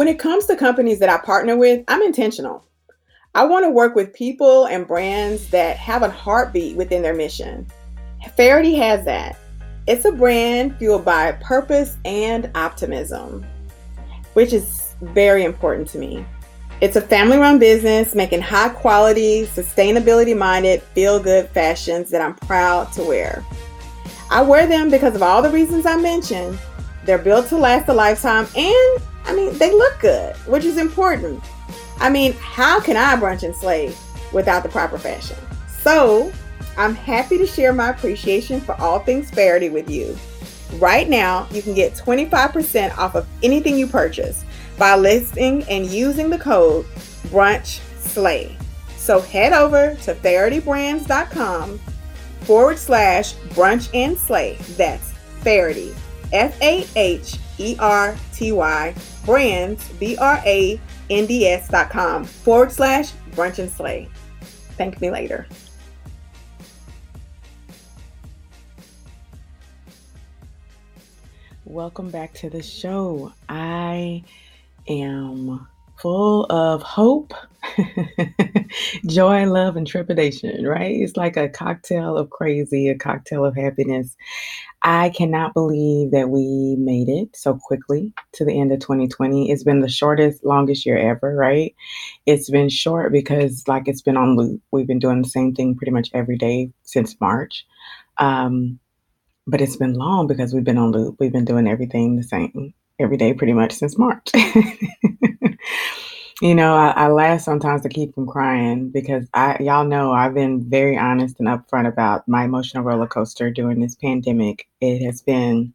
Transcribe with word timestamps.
When 0.00 0.08
it 0.08 0.18
comes 0.18 0.46
to 0.46 0.56
companies 0.56 0.98
that 1.00 1.10
I 1.10 1.18
partner 1.18 1.58
with, 1.58 1.84
I'm 1.86 2.00
intentional. 2.00 2.64
I 3.34 3.44
want 3.44 3.66
to 3.66 3.70
work 3.70 3.94
with 3.94 4.14
people 4.14 4.64
and 4.64 4.88
brands 4.88 5.50
that 5.50 5.76
have 5.76 6.02
a 6.02 6.08
heartbeat 6.08 6.74
within 6.74 7.02
their 7.02 7.12
mission. 7.12 7.66
Faherty 8.34 8.74
has 8.76 9.04
that. 9.04 9.36
It's 9.86 10.06
a 10.06 10.12
brand 10.12 10.78
fueled 10.78 11.04
by 11.04 11.32
purpose 11.32 11.98
and 12.06 12.50
optimism, 12.54 13.44
which 14.32 14.54
is 14.54 14.94
very 15.02 15.44
important 15.44 15.86
to 15.88 15.98
me. 15.98 16.24
It's 16.80 16.96
a 16.96 17.02
family 17.02 17.36
run 17.36 17.58
business 17.58 18.14
making 18.14 18.40
high 18.40 18.70
quality, 18.70 19.44
sustainability 19.48 20.34
minded, 20.34 20.80
feel 20.80 21.20
good 21.20 21.50
fashions 21.50 22.08
that 22.08 22.22
I'm 22.22 22.36
proud 22.36 22.90
to 22.94 23.02
wear. 23.02 23.44
I 24.30 24.40
wear 24.40 24.66
them 24.66 24.88
because 24.88 25.14
of 25.14 25.22
all 25.22 25.42
the 25.42 25.50
reasons 25.50 25.84
I 25.84 25.96
mentioned. 25.96 26.58
They're 27.04 27.18
built 27.18 27.48
to 27.48 27.58
last 27.58 27.86
a 27.88 27.92
lifetime 27.92 28.46
and 28.56 29.02
I 29.24 29.34
mean, 29.34 29.56
they 29.58 29.70
look 29.70 30.00
good, 30.00 30.36
which 30.46 30.64
is 30.64 30.76
important. 30.76 31.42
I 31.98 32.08
mean, 32.10 32.32
how 32.34 32.80
can 32.80 32.96
I 32.96 33.16
brunch 33.16 33.42
and 33.42 33.54
slay 33.54 33.94
without 34.32 34.62
the 34.62 34.68
proper 34.68 34.98
fashion? 34.98 35.36
So, 35.82 36.32
I'm 36.76 36.94
happy 36.94 37.36
to 37.38 37.46
share 37.46 37.72
my 37.72 37.90
appreciation 37.90 38.60
for 38.60 38.74
all 38.80 39.00
things 39.00 39.30
Faherty 39.30 39.68
with 39.68 39.90
you. 39.90 40.16
Right 40.74 41.08
now, 41.08 41.46
you 41.50 41.62
can 41.62 41.74
get 41.74 41.94
25% 41.94 42.96
off 42.96 43.14
of 43.14 43.26
anything 43.42 43.76
you 43.76 43.86
purchase 43.86 44.44
by 44.78 44.96
listing 44.96 45.62
and 45.64 45.86
using 45.86 46.30
the 46.30 46.38
code 46.38 46.86
Brunch 47.28 47.80
Slay. 47.98 48.56
So 48.96 49.20
head 49.20 49.52
over 49.52 49.94
to 50.02 50.14
fahertybrands.com 50.14 51.78
forward 52.42 52.78
slash 52.78 53.34
brunch 53.54 53.90
and 53.94 54.16
slay. 54.16 54.56
That's 54.76 55.12
Faherty, 55.42 55.94
F 56.32 56.60
A 56.62 56.86
H 56.96 57.36
E 57.60 57.76
R 57.78 58.16
T 58.32 58.52
Y 58.52 58.94
brands, 59.26 59.86
B 60.00 60.16
R 60.16 60.42
A 60.46 60.80
N 61.10 61.26
D 61.26 61.46
S 61.46 61.68
dot 61.68 61.90
com 61.90 62.24
forward 62.24 62.72
slash 62.72 63.12
brunch 63.32 63.58
and 63.58 63.70
slay. 63.70 64.08
Thank 64.76 65.00
me 65.00 65.10
later. 65.10 65.46
Welcome 71.66 72.10
back 72.10 72.32
to 72.34 72.50
the 72.50 72.62
show. 72.62 73.32
I 73.48 74.24
am 74.88 75.68
full 76.00 76.46
of 76.46 76.82
hope, 76.82 77.34
joy, 79.06 79.44
love, 79.46 79.76
and 79.76 79.86
trepidation, 79.86 80.66
right? 80.66 80.96
It's 80.96 81.16
like 81.16 81.36
a 81.36 81.48
cocktail 81.48 82.16
of 82.16 82.30
crazy, 82.30 82.88
a 82.88 82.96
cocktail 82.96 83.44
of 83.44 83.54
happiness. 83.54 84.16
I 84.82 85.10
cannot 85.10 85.52
believe 85.52 86.10
that 86.12 86.30
we 86.30 86.76
made 86.78 87.08
it 87.08 87.36
so 87.36 87.58
quickly 87.62 88.14
to 88.32 88.44
the 88.44 88.58
end 88.58 88.72
of 88.72 88.80
2020. 88.80 89.50
It's 89.50 89.62
been 89.64 89.80
the 89.80 89.88
shortest, 89.88 90.44
longest 90.44 90.86
year 90.86 90.96
ever, 90.96 91.34
right? 91.36 91.74
It's 92.26 92.48
been 92.50 92.70
short 92.70 93.12
because, 93.12 93.64
like, 93.68 93.88
it's 93.88 94.00
been 94.02 94.16
on 94.16 94.36
loop. 94.36 94.62
We've 94.70 94.86
been 94.86 94.98
doing 94.98 95.20
the 95.22 95.28
same 95.28 95.54
thing 95.54 95.76
pretty 95.76 95.90
much 95.92 96.10
every 96.14 96.38
day 96.38 96.72
since 96.84 97.20
March. 97.20 97.66
Um, 98.18 98.78
but 99.46 99.60
it's 99.60 99.76
been 99.76 99.94
long 99.94 100.26
because 100.26 100.54
we've 100.54 100.64
been 100.64 100.78
on 100.78 100.92
loop. 100.92 101.16
We've 101.18 101.32
been 101.32 101.44
doing 101.44 101.68
everything 101.68 102.16
the 102.16 102.22
same 102.22 102.74
every 102.98 103.16
day 103.16 103.34
pretty 103.34 103.52
much 103.54 103.72
since 103.72 103.98
March. 103.98 104.28
you 106.40 106.54
know, 106.54 106.74
I, 106.74 106.90
I, 106.90 107.08
laugh 107.08 107.42
sometimes 107.42 107.82
to 107.82 107.88
keep 107.90 108.14
from 108.14 108.26
crying 108.26 108.88
because 108.88 109.26
I 109.34 109.58
y'all 109.60 109.84
know 109.84 110.12
I've 110.12 110.32
been 110.32 110.68
very 110.68 110.96
honest 110.96 111.36
and 111.38 111.48
upfront 111.48 111.86
about 111.86 112.26
my 112.26 112.44
emotional 112.44 112.82
roller 112.82 113.06
coaster 113.06 113.50
during 113.50 113.80
this 113.80 113.94
pandemic. 113.96 114.66
It 114.80 115.04
has 115.04 115.20
been 115.20 115.74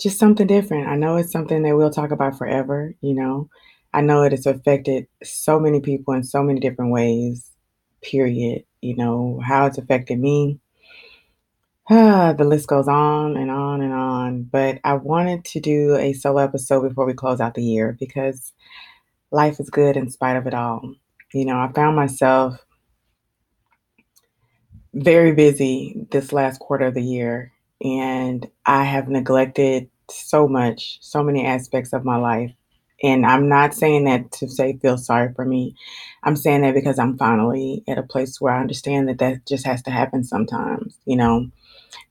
just 0.00 0.18
something 0.18 0.46
different. 0.46 0.88
I 0.88 0.96
know 0.96 1.16
it's 1.16 1.32
something 1.32 1.62
that 1.62 1.76
we'll 1.76 1.90
talk 1.90 2.12
about 2.12 2.38
forever, 2.38 2.94
you 3.02 3.14
know. 3.14 3.50
I 3.92 4.00
know 4.00 4.22
it 4.22 4.32
has 4.32 4.46
affected 4.46 5.06
so 5.22 5.60
many 5.60 5.80
people 5.80 6.14
in 6.14 6.24
so 6.24 6.42
many 6.42 6.60
different 6.60 6.90
ways, 6.90 7.50
period. 8.02 8.64
You 8.80 8.96
know, 8.96 9.40
how 9.44 9.66
it's 9.66 9.78
affected 9.78 10.18
me 10.18 10.60
the 12.36 12.44
list 12.44 12.68
goes 12.68 12.86
on 12.86 13.36
and 13.38 13.50
on 13.50 13.80
and 13.80 13.92
on. 13.94 14.42
But 14.42 14.78
I 14.84 14.94
wanted 14.94 15.44
to 15.46 15.60
do 15.60 15.96
a 15.96 16.12
solo 16.12 16.38
episode 16.42 16.86
before 16.86 17.06
we 17.06 17.14
close 17.14 17.40
out 17.40 17.54
the 17.54 17.62
year 17.62 17.96
because 17.98 18.52
life 19.30 19.60
is 19.60 19.70
good 19.70 19.96
in 19.96 20.10
spite 20.10 20.36
of 20.36 20.46
it 20.46 20.54
all. 20.54 20.94
You 21.32 21.46
know, 21.46 21.58
I 21.58 21.72
found 21.72 21.96
myself 21.96 22.58
very 24.94 25.32
busy 25.32 26.06
this 26.10 26.32
last 26.32 26.60
quarter 26.60 26.86
of 26.86 26.94
the 26.94 27.02
year, 27.02 27.52
and 27.82 28.46
I 28.66 28.84
have 28.84 29.08
neglected 29.08 29.88
so 30.10 30.46
much, 30.48 30.98
so 31.00 31.22
many 31.22 31.46
aspects 31.46 31.92
of 31.94 32.04
my 32.04 32.16
life. 32.16 32.52
And 33.02 33.24
I'm 33.24 33.48
not 33.48 33.74
saying 33.74 34.04
that 34.04 34.32
to 34.32 34.48
say 34.48 34.76
feel 34.82 34.98
sorry 34.98 35.32
for 35.34 35.44
me. 35.44 35.76
I'm 36.24 36.36
saying 36.36 36.62
that 36.62 36.74
because 36.74 36.98
I'm 36.98 37.16
finally 37.16 37.84
at 37.88 37.96
a 37.96 38.02
place 38.02 38.40
where 38.40 38.52
I 38.52 38.60
understand 38.60 39.08
that 39.08 39.18
that 39.18 39.46
just 39.46 39.64
has 39.66 39.82
to 39.84 39.90
happen 39.90 40.24
sometimes. 40.24 40.98
You 41.06 41.16
know, 41.16 41.46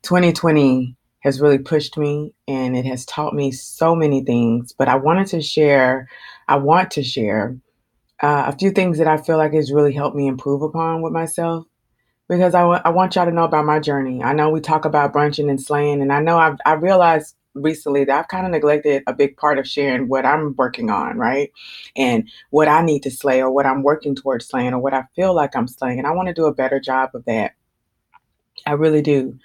2020 0.03 0.95
has 1.21 1.41
really 1.41 1.57
pushed 1.57 1.97
me 1.97 2.33
and 2.47 2.77
it 2.77 2.85
has 2.85 3.05
taught 3.05 3.33
me 3.33 3.51
so 3.51 3.95
many 3.95 4.23
things. 4.23 4.73
But 4.77 4.87
I 4.87 4.95
wanted 4.95 5.27
to 5.27 5.41
share, 5.41 6.07
I 6.47 6.57
want 6.57 6.91
to 6.91 7.03
share 7.03 7.57
uh, 8.21 8.45
a 8.47 8.57
few 8.57 8.71
things 8.71 8.97
that 8.97 9.07
I 9.07 9.17
feel 9.17 9.37
like 9.37 9.53
has 9.53 9.71
really 9.71 9.93
helped 9.93 10.15
me 10.15 10.27
improve 10.27 10.61
upon 10.61 11.01
with 11.01 11.13
myself 11.13 11.65
because 12.27 12.53
I, 12.53 12.61
w- 12.61 12.81
I 12.83 12.89
want 12.89 13.15
y'all 13.15 13.25
to 13.25 13.31
know 13.31 13.43
about 13.43 13.65
my 13.65 13.79
journey. 13.79 14.23
I 14.23 14.33
know 14.33 14.49
we 14.49 14.59
talk 14.59 14.85
about 14.85 15.13
brunching 15.13 15.49
and 15.49 15.61
slaying, 15.61 16.01
and 16.01 16.11
I 16.11 16.21
know 16.21 16.37
I've, 16.37 16.57
I 16.65 16.73
realized 16.73 17.35
recently 17.53 18.05
that 18.05 18.19
I've 18.19 18.27
kind 18.27 18.45
of 18.45 18.51
neglected 18.51 19.03
a 19.07 19.13
big 19.13 19.37
part 19.37 19.57
of 19.57 19.67
sharing 19.67 20.07
what 20.07 20.25
I'm 20.25 20.55
working 20.57 20.89
on, 20.89 21.17
right? 21.17 21.51
And 21.95 22.29
what 22.51 22.67
I 22.67 22.83
need 22.83 23.03
to 23.03 23.11
slay 23.11 23.41
or 23.41 23.51
what 23.51 23.65
I'm 23.65 23.83
working 23.83 24.15
towards 24.15 24.47
slaying 24.47 24.73
or 24.73 24.79
what 24.79 24.93
I 24.93 25.03
feel 25.15 25.33
like 25.33 25.55
I'm 25.55 25.67
slaying. 25.67 25.97
And 25.97 26.07
I 26.07 26.11
want 26.11 26.27
to 26.27 26.33
do 26.33 26.45
a 26.45 26.53
better 26.53 26.79
job 26.79 27.11
of 27.13 27.25
that. 27.25 27.53
I 28.65 28.73
really 28.73 29.01
do. 29.01 29.37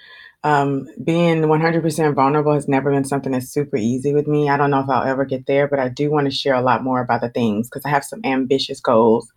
Um, 0.44 0.88
being 1.04 1.42
100% 1.42 2.14
vulnerable 2.14 2.54
has 2.54 2.66
never 2.66 2.90
been 2.90 3.04
something 3.04 3.30
that's 3.30 3.48
super 3.48 3.76
easy 3.76 4.12
with 4.12 4.26
me. 4.26 4.48
I 4.48 4.56
don't 4.56 4.70
know 4.70 4.80
if 4.80 4.88
I'll 4.88 5.06
ever 5.06 5.24
get 5.24 5.46
there, 5.46 5.68
but 5.68 5.78
I 5.78 5.88
do 5.88 6.10
want 6.10 6.26
to 6.26 6.36
share 6.36 6.54
a 6.54 6.62
lot 6.62 6.82
more 6.82 7.00
about 7.00 7.20
the 7.20 7.28
things 7.28 7.68
because 7.68 7.84
I 7.84 7.90
have 7.90 8.04
some 8.04 8.20
ambitious 8.24 8.80
goals 8.80 9.30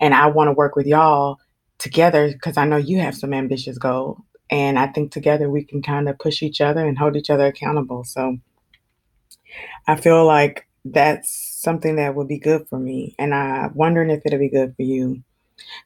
and 0.00 0.14
I 0.14 0.26
want 0.28 0.48
to 0.48 0.52
work 0.52 0.76
with 0.76 0.86
y'all 0.86 1.40
together 1.78 2.30
because 2.32 2.56
I 2.56 2.66
know 2.66 2.76
you 2.76 3.00
have 3.00 3.16
some 3.16 3.34
ambitious 3.34 3.78
goals. 3.78 4.20
And 4.50 4.78
I 4.78 4.86
think 4.86 5.10
together 5.10 5.50
we 5.50 5.64
can 5.64 5.82
kind 5.82 6.08
of 6.08 6.18
push 6.18 6.42
each 6.42 6.60
other 6.60 6.86
and 6.86 6.96
hold 6.96 7.16
each 7.16 7.30
other 7.30 7.46
accountable. 7.46 8.04
So 8.04 8.38
I 9.88 9.96
feel 9.96 10.24
like 10.24 10.68
that's 10.84 11.30
something 11.30 11.96
that 11.96 12.14
would 12.14 12.28
be 12.28 12.38
good 12.38 12.68
for 12.68 12.78
me. 12.78 13.14
And 13.18 13.34
I'm 13.34 13.74
wondering 13.74 14.10
if 14.10 14.22
it'll 14.24 14.38
be 14.38 14.50
good 14.50 14.76
for 14.76 14.82
you. 14.82 15.22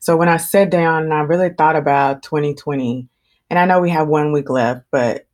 So 0.00 0.16
when 0.16 0.28
I 0.28 0.38
sat 0.38 0.70
down 0.70 1.04
and 1.04 1.14
I 1.14 1.20
really 1.20 1.50
thought 1.50 1.76
about 1.76 2.22
2020, 2.22 3.08
and 3.50 3.58
I 3.58 3.64
know 3.64 3.80
we 3.80 3.90
have 3.90 4.08
one 4.08 4.32
week 4.32 4.50
left, 4.50 4.84
but 4.90 5.26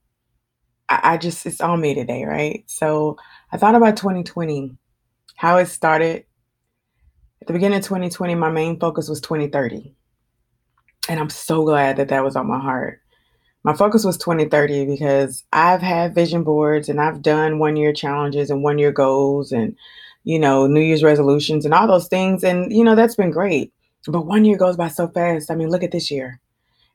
I, 0.89 1.01
I 1.15 1.17
just, 1.17 1.45
it's 1.47 1.61
on 1.61 1.81
me 1.81 1.95
today, 1.95 2.25
right? 2.25 2.65
So 2.67 3.17
I 3.53 3.57
thought 3.57 3.75
about 3.75 3.97
2020, 3.97 4.77
how 5.37 5.57
it 5.59 5.67
started. 5.67 6.25
At 7.41 7.49
the 7.49 7.53
beginning 7.53 7.79
of 7.79 7.85
2020, 7.85 8.35
my 8.35 8.51
main 8.51 8.79
focus 8.79 9.09
was 9.09 9.21
2030. 9.21 9.95
And 11.09 11.21
I'm 11.21 11.31
so 11.31 11.65
glad 11.65 11.97
that 11.97 12.09
that 12.09 12.25
was 12.25 12.37
on 12.37 12.47
my 12.47 12.59
heart. 12.59 13.01
My 13.63 13.75
focus 13.75 14.05
was 14.05 14.17
2030 14.19 14.87
because 14.87 15.45
I've 15.53 15.83
had 15.83 16.15
vision 16.15 16.45
boards 16.45 16.89
and 16.89 17.01
I've 17.01 17.23
done 17.23 17.59
one 17.59 17.77
year 17.77 17.93
challenges 17.93 18.51
and 18.51 18.63
one 18.63 18.79
year 18.79 18.93
goals 18.93 19.53
and, 19.53 19.77
you 20.23 20.39
know, 20.39 20.67
New 20.67 20.81
Year's 20.81 21.03
resolutions 21.03 21.65
and 21.65 21.75
all 21.75 21.87
those 21.87 22.09
things. 22.09 22.45
And, 22.45 22.73
you 22.73 22.85
know, 22.85 22.95
that's 22.95 23.17
been 23.17 23.31
great. 23.31 23.73
But 24.07 24.27
one 24.27 24.45
year 24.45 24.59
goes 24.59 24.77
by 24.77 24.89
so 24.89 25.09
fast. 25.09 25.51
I 25.51 25.55
mean, 25.55 25.71
look 25.71 25.83
at 25.83 25.93
this 25.93 26.11
year. 26.11 26.41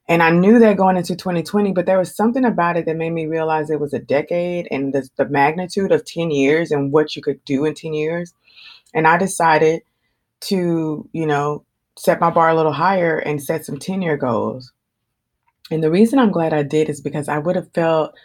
And 0.09 0.23
I 0.23 0.31
knew 0.31 0.57
that 0.57 0.75
going 0.75 0.97
into 0.97 1.15
2020, 1.15 1.71
but 1.71 1.85
there 1.85 1.99
was 1.99 2.15
something 2.15 2.43
about 2.43 2.75
it 2.77 2.85
that 2.87 2.97
made 2.97 3.11
me 3.11 3.27
realize 3.27 3.69
it 3.69 3.79
was 3.79 3.93
a 3.93 3.99
decade 3.99 4.67
and 4.71 4.91
the, 4.91 5.07
the 5.17 5.29
magnitude 5.29 5.91
of 5.91 6.03
10 6.03 6.31
years 6.31 6.71
and 6.71 6.91
what 6.91 7.15
you 7.15 7.21
could 7.21 7.45
do 7.45 7.63
in 7.63 7.75
10 7.75 7.93
years. 7.93 8.33
And 8.95 9.05
I 9.05 9.19
decided 9.19 9.83
to, 10.41 11.07
you 11.13 11.25
know, 11.27 11.63
set 11.95 12.19
my 12.19 12.31
bar 12.31 12.49
a 12.49 12.55
little 12.55 12.73
higher 12.73 13.19
and 13.19 13.41
set 13.41 13.65
some 13.65 13.77
10 13.77 14.01
year 14.01 14.17
goals. 14.17 14.73
And 15.69 15.83
the 15.83 15.91
reason 15.91 16.17
I'm 16.17 16.31
glad 16.31 16.53
I 16.53 16.63
did 16.63 16.89
is 16.89 17.01
because 17.01 17.29
I 17.29 17.37
would 17.37 17.55
have 17.55 17.71
felt 17.73 18.15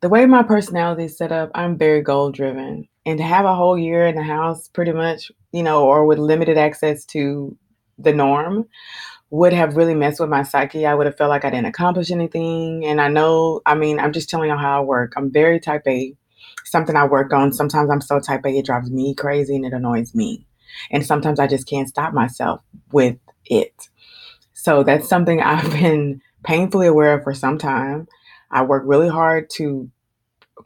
the 0.00 0.08
way 0.08 0.26
my 0.26 0.44
personality 0.44 1.04
is 1.04 1.18
set 1.18 1.32
up, 1.32 1.50
I'm 1.56 1.76
very 1.76 2.02
goal 2.02 2.30
driven. 2.30 2.86
And 3.04 3.18
to 3.18 3.24
have 3.24 3.46
a 3.46 3.54
whole 3.54 3.76
year 3.76 4.06
in 4.06 4.14
the 4.14 4.22
house, 4.22 4.68
pretty 4.68 4.92
much, 4.92 5.32
you 5.50 5.64
know, 5.64 5.84
or 5.84 6.06
with 6.06 6.20
limited 6.20 6.56
access 6.56 7.04
to 7.06 7.56
the 7.98 8.12
norm, 8.12 8.68
would 9.32 9.54
have 9.54 9.76
really 9.76 9.94
messed 9.94 10.20
with 10.20 10.28
my 10.28 10.42
psyche. 10.42 10.84
I 10.84 10.94
would 10.94 11.06
have 11.06 11.16
felt 11.16 11.30
like 11.30 11.46
I 11.46 11.50
didn't 11.50 11.64
accomplish 11.64 12.10
anything. 12.10 12.84
And 12.84 13.00
I 13.00 13.08
know, 13.08 13.62
I 13.64 13.74
mean, 13.74 13.98
I'm 13.98 14.12
just 14.12 14.28
telling 14.28 14.50
you 14.50 14.56
how 14.56 14.82
I 14.82 14.84
work. 14.84 15.14
I'm 15.16 15.32
very 15.32 15.58
type 15.58 15.84
A, 15.86 16.14
something 16.66 16.94
I 16.94 17.06
work 17.06 17.32
on. 17.32 17.54
Sometimes 17.54 17.90
I'm 17.90 18.02
so 18.02 18.20
type 18.20 18.44
A, 18.44 18.50
it 18.50 18.66
drives 18.66 18.90
me 18.90 19.14
crazy 19.14 19.56
and 19.56 19.64
it 19.64 19.72
annoys 19.72 20.14
me. 20.14 20.46
And 20.90 21.04
sometimes 21.04 21.40
I 21.40 21.46
just 21.46 21.66
can't 21.66 21.88
stop 21.88 22.12
myself 22.12 22.60
with 22.92 23.16
it. 23.46 23.88
So 24.52 24.82
that's 24.82 25.08
something 25.08 25.40
I've 25.42 25.72
been 25.72 26.20
painfully 26.44 26.86
aware 26.86 27.14
of 27.14 27.24
for 27.24 27.32
some 27.32 27.56
time. 27.56 28.08
I 28.50 28.62
work 28.64 28.82
really 28.84 29.08
hard 29.08 29.48
to 29.54 29.90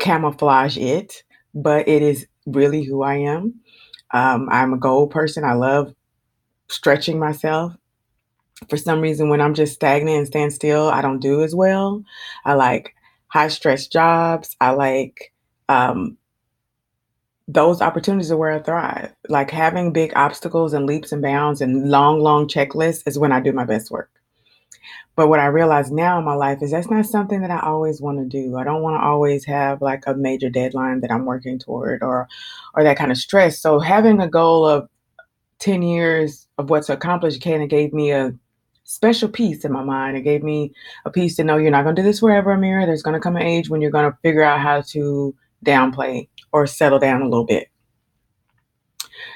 camouflage 0.00 0.76
it, 0.76 1.22
but 1.54 1.86
it 1.86 2.02
is 2.02 2.26
really 2.46 2.82
who 2.82 3.04
I 3.04 3.14
am. 3.14 3.60
Um, 4.12 4.48
I'm 4.50 4.72
a 4.72 4.78
goal 4.78 5.06
person. 5.06 5.44
I 5.44 5.52
love 5.52 5.94
stretching 6.68 7.20
myself. 7.20 7.76
For 8.68 8.76
some 8.76 9.00
reason, 9.00 9.28
when 9.28 9.40
I'm 9.40 9.54
just 9.54 9.74
stagnant 9.74 10.16
and 10.16 10.26
stand 10.26 10.52
still, 10.52 10.88
I 10.88 11.02
don't 11.02 11.20
do 11.20 11.42
as 11.42 11.54
well. 11.54 12.02
I 12.44 12.54
like 12.54 12.94
high 13.28 13.48
stress 13.48 13.86
jobs. 13.86 14.56
I 14.60 14.70
like 14.70 15.32
um, 15.68 16.16
those 17.48 17.80
opportunities 17.80 18.30
are 18.30 18.36
where 18.36 18.52
I 18.52 18.58
thrive. 18.60 19.12
Like 19.28 19.50
having 19.50 19.92
big 19.92 20.12
obstacles 20.16 20.72
and 20.72 20.86
leaps 20.86 21.12
and 21.12 21.22
bounds 21.22 21.60
and 21.60 21.90
long, 21.90 22.20
long 22.20 22.48
checklists 22.48 23.06
is 23.06 23.18
when 23.18 23.32
I 23.32 23.40
do 23.40 23.52
my 23.52 23.64
best 23.64 23.90
work. 23.90 24.10
But 25.16 25.28
what 25.28 25.40
I 25.40 25.46
realize 25.46 25.90
now 25.90 26.18
in 26.18 26.24
my 26.24 26.34
life 26.34 26.62
is 26.62 26.70
that's 26.72 26.90
not 26.90 27.06
something 27.06 27.40
that 27.40 27.50
I 27.50 27.60
always 27.60 28.02
want 28.02 28.18
to 28.18 28.24
do. 28.24 28.56
I 28.56 28.64
don't 28.64 28.82
want 28.82 29.00
to 29.00 29.06
always 29.06 29.46
have 29.46 29.80
like 29.80 30.02
a 30.06 30.14
major 30.14 30.50
deadline 30.50 31.00
that 31.00 31.10
I'm 31.10 31.24
working 31.24 31.58
toward 31.58 32.02
or 32.02 32.28
or 32.74 32.82
that 32.82 32.98
kind 32.98 33.10
of 33.10 33.16
stress. 33.16 33.58
So 33.58 33.78
having 33.78 34.20
a 34.20 34.28
goal 34.28 34.66
of 34.66 34.88
10 35.60 35.82
years 35.82 36.46
of 36.58 36.68
what 36.68 36.82
to 36.84 36.92
accomplish 36.92 37.38
kind 37.38 37.62
of 37.62 37.70
gave 37.70 37.94
me 37.94 38.12
a 38.12 38.34
special 38.86 39.28
peace 39.28 39.64
in 39.64 39.72
my 39.72 39.82
mind. 39.82 40.16
It 40.16 40.22
gave 40.22 40.42
me 40.42 40.72
a 41.04 41.10
peace 41.10 41.36
to 41.36 41.44
know 41.44 41.58
you're 41.58 41.70
not 41.70 41.82
going 41.82 41.96
to 41.96 42.02
do 42.02 42.06
this 42.06 42.20
forever, 42.20 42.56
Amira. 42.56 42.86
There's 42.86 43.02
going 43.02 43.14
to 43.14 43.20
come 43.20 43.36
an 43.36 43.42
age 43.42 43.68
when 43.68 43.82
you're 43.82 43.90
going 43.90 44.10
to 44.10 44.16
figure 44.22 44.42
out 44.42 44.60
how 44.60 44.80
to 44.92 45.34
downplay 45.64 46.28
or 46.52 46.66
settle 46.66 46.98
down 46.98 47.20
a 47.20 47.28
little 47.28 47.44
bit. 47.44 47.68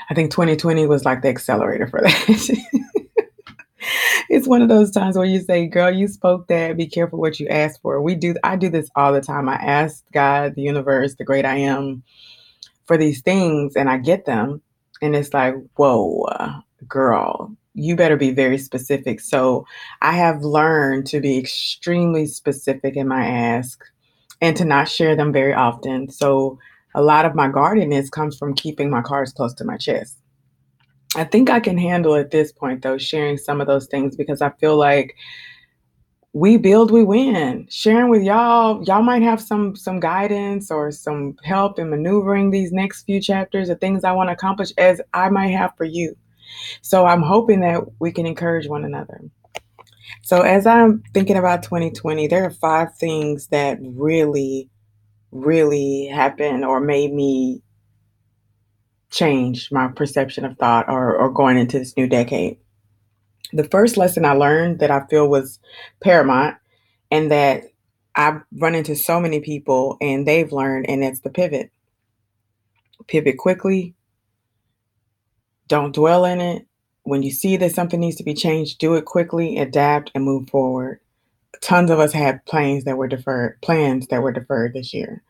I 0.09 0.15
think 0.15 0.31
2020 0.31 0.87
was 0.87 1.05
like 1.05 1.23
the 1.23 1.29
accelerator 1.29 1.87
for 1.87 2.01
that. 2.01 2.57
it's 4.29 4.47
one 4.47 4.63
of 4.63 4.69
those 4.69 4.91
times 4.91 5.17
where 5.17 5.27
you 5.27 5.41
say, 5.41 5.67
"Girl, 5.67 5.91
you 5.91 6.09
spoke 6.09 6.49
that. 6.49 6.77
Be 6.77 6.87
careful 6.87 7.19
what 7.19 7.41
you 7.41 7.49
ask 7.49 7.81
for." 7.81 8.01
We 8.03 8.15
do. 8.15 8.35
I 8.45 8.57
do 8.57 8.69
this 8.69 8.91
all 8.97 9.13
the 9.13 9.21
time. 9.21 9.49
I 9.49 9.55
ask 9.55 10.05
God, 10.13 10.55
the 10.55 10.63
universe, 10.63 11.15
the 11.15 11.25
great 11.25 11.45
I 11.45 11.57
am, 11.57 12.03
for 12.85 12.97
these 12.97 13.23
things, 13.23 13.77
and 13.77 13.89
I 13.89 13.99
get 13.99 14.27
them, 14.27 14.61
and 15.01 15.17
it's 15.17 15.33
like, 15.33 15.55
"Whoa, 15.77 16.27
girl, 16.87 17.57
you 17.75 17.97
better 17.97 18.17
be 18.17 18.33
very 18.33 18.59
specific." 18.59 19.21
So 19.21 19.67
I 20.03 20.13
have 20.13 20.43
learned 20.43 21.07
to 21.09 21.21
be 21.21 21.39
extremely 21.39 22.27
specific 22.27 22.97
in 22.97 23.09
my 23.09 23.27
ask, 23.27 23.83
and 24.41 24.57
to 24.57 24.65
not 24.65 24.89
share 24.89 25.17
them 25.17 25.33
very 25.33 25.55
often. 25.55 26.09
So 26.11 26.59
a 26.95 27.03
lot 27.03 27.25
of 27.25 27.35
my 27.35 27.49
guardedness 27.49 28.11
comes 28.11 28.37
from 28.37 28.55
keeping 28.55 28.91
my 28.91 29.03
cards 29.03 29.33
close 29.33 29.55
to 29.55 29.65
my 29.65 29.77
chest. 29.77 30.19
I 31.17 31.25
think 31.25 31.51
I 31.51 31.61
can 31.61 31.77
handle 31.77 32.15
at 32.15 32.31
this 32.31 32.53
point 32.53 32.83
though 32.83 32.99
sharing 32.99 33.37
some 33.37 33.61
of 33.61 33.67
those 33.67 33.87
things 33.87 34.17
because 34.17 34.41
I 34.41 34.51
feel 34.51 34.77
like 34.77 35.17
we 36.33 36.57
build 36.57 36.93
we 36.93 37.03
win 37.03 37.67
sharing 37.69 38.09
with 38.09 38.23
y'all 38.23 38.85
y'all 38.85 39.03
might 39.03 39.23
have 39.23 39.41
some 39.41 39.75
some 39.75 39.99
guidance 39.99 40.71
or 40.71 40.93
some 40.93 41.37
help 41.43 41.77
in 41.77 41.91
maneuvering 41.91 42.51
these 42.51 42.71
next 42.71 43.03
few 43.03 43.21
chapters 43.21 43.69
of 43.69 43.81
things 43.81 44.05
i 44.05 44.13
want 44.13 44.29
to 44.29 44.33
accomplish 44.33 44.73
as 44.79 45.01
i 45.13 45.29
might 45.29 45.49
have 45.49 45.77
for 45.77 45.83
you 45.83 46.15
so 46.83 47.07
i'm 47.07 47.23
hoping 47.23 47.61
that 47.61 47.81
we 48.01 48.13
can 48.13 48.27
encourage 48.27 48.69
one 48.69 48.85
another 48.85 49.21
so 50.23 50.43
as 50.43 50.67
i'm 50.67 51.03
thinking 51.15 51.37
about 51.37 51.63
2020 51.63 52.27
there 52.27 52.45
are 52.45 52.51
five 52.51 52.95
things 52.97 53.49
that 53.49 53.79
really 53.81 54.69
really 55.33 56.07
happened 56.07 56.65
or 56.65 56.81
made 56.81 57.13
me 57.13 57.63
change 59.11 59.71
my 59.71 59.89
perception 59.89 60.45
of 60.45 60.57
thought 60.57 60.89
or, 60.89 61.17
or 61.17 61.31
going 61.31 61.59
into 61.59 61.79
this 61.79 61.97
new 61.97 62.07
decade. 62.07 62.59
The 63.53 63.65
first 63.65 63.97
lesson 63.97 64.25
I 64.25 64.33
learned 64.33 64.79
that 64.79 64.91
I 64.91 65.07
feel 65.07 65.29
was 65.29 65.59
paramount 66.01 66.57
and 67.11 67.31
that 67.31 67.65
I've 68.15 68.41
run 68.53 68.75
into 68.75 68.95
so 68.95 69.21
many 69.21 69.41
people 69.41 69.97
and 70.01 70.27
they've 70.27 70.53
learned, 70.53 70.89
and 70.89 71.03
it's 71.03 71.21
the 71.21 71.31
pivot. 71.31 71.71
Pivot 73.09 73.39
quickly. 73.39 73.95
Don't 75.71 75.95
dwell 75.95 76.27
in 76.27 76.43
it. 76.43 76.67
When 77.05 77.23
you 77.23 77.31
see 77.31 77.57
that 77.57 77.73
something 77.75 77.99
needs 77.99 78.17
to 78.17 78.23
be 78.23 78.35
changed, 78.35 78.79
do 78.79 78.95
it 78.97 79.07
quickly, 79.07 79.57
adapt, 79.57 80.11
and 80.15 80.23
move 80.23 80.51
forward. 80.51 81.01
Tons 81.63 81.91
of 81.91 81.99
us 81.99 82.13
had 82.13 82.45
plans 82.45 82.85
that 82.85 82.99
were 82.99 83.09
deferred, 83.09 83.59
plans 83.63 84.07
that 84.09 84.23
were 84.23 84.33
deferred 84.33 84.75
this 84.75 84.93
year. 84.93 85.23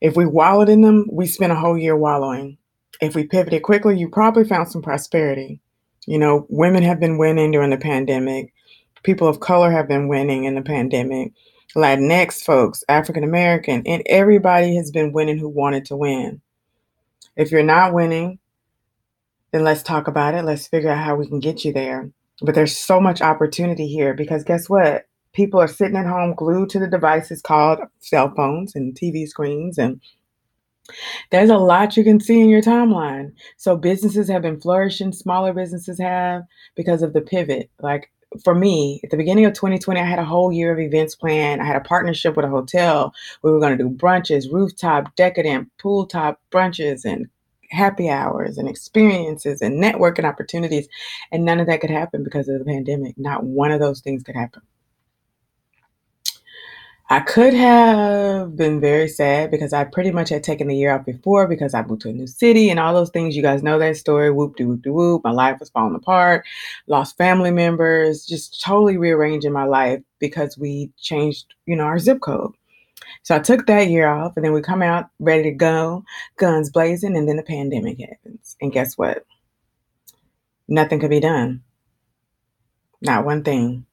If 0.00 0.16
we 0.16 0.24
wallowed 0.24 0.70
in 0.70 0.80
them, 0.80 1.06
we 1.12 1.26
spent 1.26 1.52
a 1.52 1.56
whole 1.56 1.76
year 1.76 1.96
wallowing 1.96 2.56
if 3.02 3.16
we 3.16 3.24
pivoted 3.24 3.64
quickly, 3.64 3.98
you 3.98 4.08
probably 4.08 4.44
found 4.44 4.70
some 4.70 4.80
prosperity. 4.80 5.60
You 6.06 6.18
know, 6.18 6.46
women 6.48 6.84
have 6.84 7.00
been 7.00 7.18
winning 7.18 7.50
during 7.50 7.70
the 7.70 7.76
pandemic. 7.76 8.54
People 9.02 9.26
of 9.26 9.40
color 9.40 9.72
have 9.72 9.88
been 9.88 10.06
winning 10.06 10.44
in 10.44 10.54
the 10.54 10.62
pandemic. 10.62 11.32
Latinx 11.74 12.44
folks, 12.44 12.84
African 12.88 13.24
American, 13.24 13.82
and 13.86 14.04
everybody 14.06 14.76
has 14.76 14.92
been 14.92 15.12
winning 15.12 15.36
who 15.36 15.48
wanted 15.48 15.84
to 15.86 15.96
win. 15.96 16.40
If 17.34 17.50
you're 17.50 17.64
not 17.64 17.92
winning, 17.92 18.38
then 19.52 19.64
let's 19.64 19.82
talk 19.82 20.08
about 20.08 20.34
it. 20.34 20.44
Let's 20.44 20.66
figure 20.66 20.90
out 20.90 21.04
how 21.04 21.14
we 21.14 21.28
can 21.28 21.40
get 21.40 21.64
you 21.64 21.72
there. 21.72 22.10
But 22.40 22.54
there's 22.54 22.76
so 22.76 23.00
much 23.00 23.22
opportunity 23.22 23.86
here 23.86 24.14
because 24.14 24.44
guess 24.44 24.68
what? 24.68 25.06
People 25.32 25.60
are 25.60 25.68
sitting 25.68 25.96
at 25.96 26.06
home 26.06 26.34
glued 26.34 26.70
to 26.70 26.78
the 26.78 26.88
devices 26.88 27.40
called 27.40 27.78
cell 28.00 28.32
phones 28.34 28.74
and 28.74 28.94
TV 28.94 29.26
screens 29.26 29.78
and 29.78 30.00
there's 31.30 31.50
a 31.50 31.56
lot 31.56 31.96
you 31.96 32.04
can 32.04 32.20
see 32.20 32.40
in 32.40 32.48
your 32.48 32.60
timeline. 32.60 33.32
So 33.56 33.76
businesses 33.76 34.28
have 34.28 34.42
been 34.42 34.60
flourishing, 34.60 35.12
smaller 35.12 35.52
businesses 35.52 35.98
have 36.00 36.42
because 36.74 37.02
of 37.02 37.12
the 37.12 37.20
pivot. 37.20 37.70
Like 37.80 38.10
for 38.44 38.54
me, 38.54 39.00
at 39.04 39.10
the 39.10 39.16
beginning 39.16 39.44
of 39.44 39.52
2020, 39.52 40.00
I 40.00 40.04
had 40.04 40.18
a 40.18 40.24
whole 40.24 40.52
year 40.52 40.72
of 40.72 40.78
events 40.78 41.14
planned. 41.14 41.62
I 41.62 41.66
had 41.66 41.76
a 41.76 41.80
partnership 41.80 42.36
with 42.36 42.46
a 42.46 42.50
hotel. 42.50 43.14
We 43.42 43.50
were 43.50 43.60
going 43.60 43.76
to 43.76 43.84
do 43.84 43.90
brunches, 43.90 44.52
rooftop, 44.52 45.14
decadent, 45.16 45.70
pool 45.78 46.06
top 46.06 46.40
brunches, 46.50 47.04
and 47.04 47.28
happy 47.72 48.08
hours 48.08 48.58
and 48.58 48.68
experiences 48.68 49.60
and 49.60 49.82
networking 49.82 50.24
opportunities. 50.24 50.88
And 51.32 51.44
none 51.44 51.60
of 51.60 51.66
that 51.66 51.80
could 51.80 51.90
happen 51.90 52.22
because 52.22 52.48
of 52.48 52.58
the 52.58 52.64
pandemic. 52.64 53.18
Not 53.18 53.44
one 53.44 53.72
of 53.72 53.80
those 53.80 54.00
things 54.00 54.22
could 54.22 54.36
happen. 54.36 54.62
I 57.10 57.20
could 57.20 57.52
have 57.52 58.56
been 58.56 58.80
very 58.80 59.06
sad 59.06 59.50
because 59.50 59.74
I 59.74 59.84
pretty 59.84 60.10
much 60.12 60.30
had 60.30 60.42
taken 60.42 60.68
the 60.68 60.76
year 60.76 60.94
off 60.94 61.04
before 61.04 61.46
because 61.46 61.74
I 61.74 61.82
moved 61.82 62.00
to 62.02 62.08
a 62.08 62.12
new 62.12 62.26
city 62.26 62.70
and 62.70 62.80
all 62.80 62.94
those 62.94 63.10
things. 63.10 63.36
You 63.36 63.42
guys 63.42 63.62
know 63.62 63.78
that 63.78 63.98
story. 63.98 64.30
Whoop 64.30 64.56
de 64.56 64.64
whoop 64.64 64.80
de 64.80 64.90
whoop. 64.90 65.22
My 65.22 65.30
life 65.30 65.60
was 65.60 65.68
falling 65.68 65.94
apart. 65.94 66.46
Lost 66.86 67.18
family 67.18 67.50
members. 67.50 68.24
Just 68.24 68.62
totally 68.64 68.96
rearranging 68.96 69.52
my 69.52 69.64
life 69.64 70.00
because 70.20 70.56
we 70.56 70.90
changed, 70.96 71.52
you 71.66 71.76
know, 71.76 71.84
our 71.84 71.98
zip 71.98 72.20
code. 72.22 72.54
So 73.22 73.36
I 73.36 73.38
took 73.38 73.66
that 73.66 73.88
year 73.88 74.08
off 74.08 74.32
and 74.36 74.44
then 74.44 74.52
we 74.52 74.62
come 74.62 74.82
out 74.82 75.10
ready 75.18 75.44
to 75.44 75.52
go, 75.52 76.04
guns 76.36 76.70
blazing, 76.70 77.16
and 77.16 77.28
then 77.28 77.36
the 77.36 77.42
pandemic 77.42 78.00
happens. 78.00 78.56
And 78.60 78.72
guess 78.72 78.96
what? 78.98 79.24
Nothing 80.68 81.00
could 81.00 81.10
be 81.10 81.20
done. 81.20 81.62
Not 83.00 83.24
one 83.24 83.42
thing. 83.42 83.86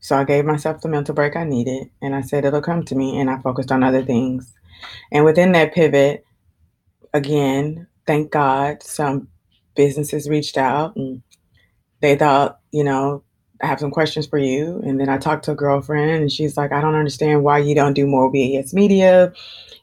So 0.00 0.16
I 0.16 0.24
gave 0.24 0.44
myself 0.44 0.80
the 0.80 0.88
mental 0.88 1.14
break 1.14 1.36
I 1.36 1.44
needed 1.44 1.90
and 2.00 2.14
I 2.14 2.22
said 2.22 2.44
it'll 2.44 2.62
come 2.62 2.84
to 2.84 2.94
me 2.94 3.18
and 3.20 3.30
I 3.30 3.38
focused 3.38 3.70
on 3.70 3.82
other 3.82 4.02
things. 4.02 4.54
And 5.12 5.24
within 5.24 5.52
that 5.52 5.74
pivot, 5.74 6.24
again, 7.12 7.86
thank 8.06 8.30
God 8.30 8.82
some 8.82 9.28
businesses 9.76 10.28
reached 10.28 10.56
out 10.56 10.96
and 10.96 11.22
they 12.00 12.16
thought, 12.16 12.60
you 12.72 12.82
know, 12.82 13.22
I 13.62 13.66
have 13.66 13.80
some 13.80 13.90
questions 13.90 14.26
for 14.26 14.38
you. 14.38 14.80
And 14.84 14.98
then 14.98 15.08
I 15.08 15.18
talked 15.18 15.44
to 15.44 15.52
a 15.52 15.54
girlfriend 15.54 16.22
and 16.22 16.32
she's 16.32 16.56
like, 16.56 16.72
I 16.72 16.80
don't 16.80 16.94
understand 16.94 17.44
why 17.44 17.58
you 17.58 17.74
don't 17.74 17.94
do 17.94 18.06
more 18.06 18.30
BAS 18.30 18.72
media. 18.72 19.32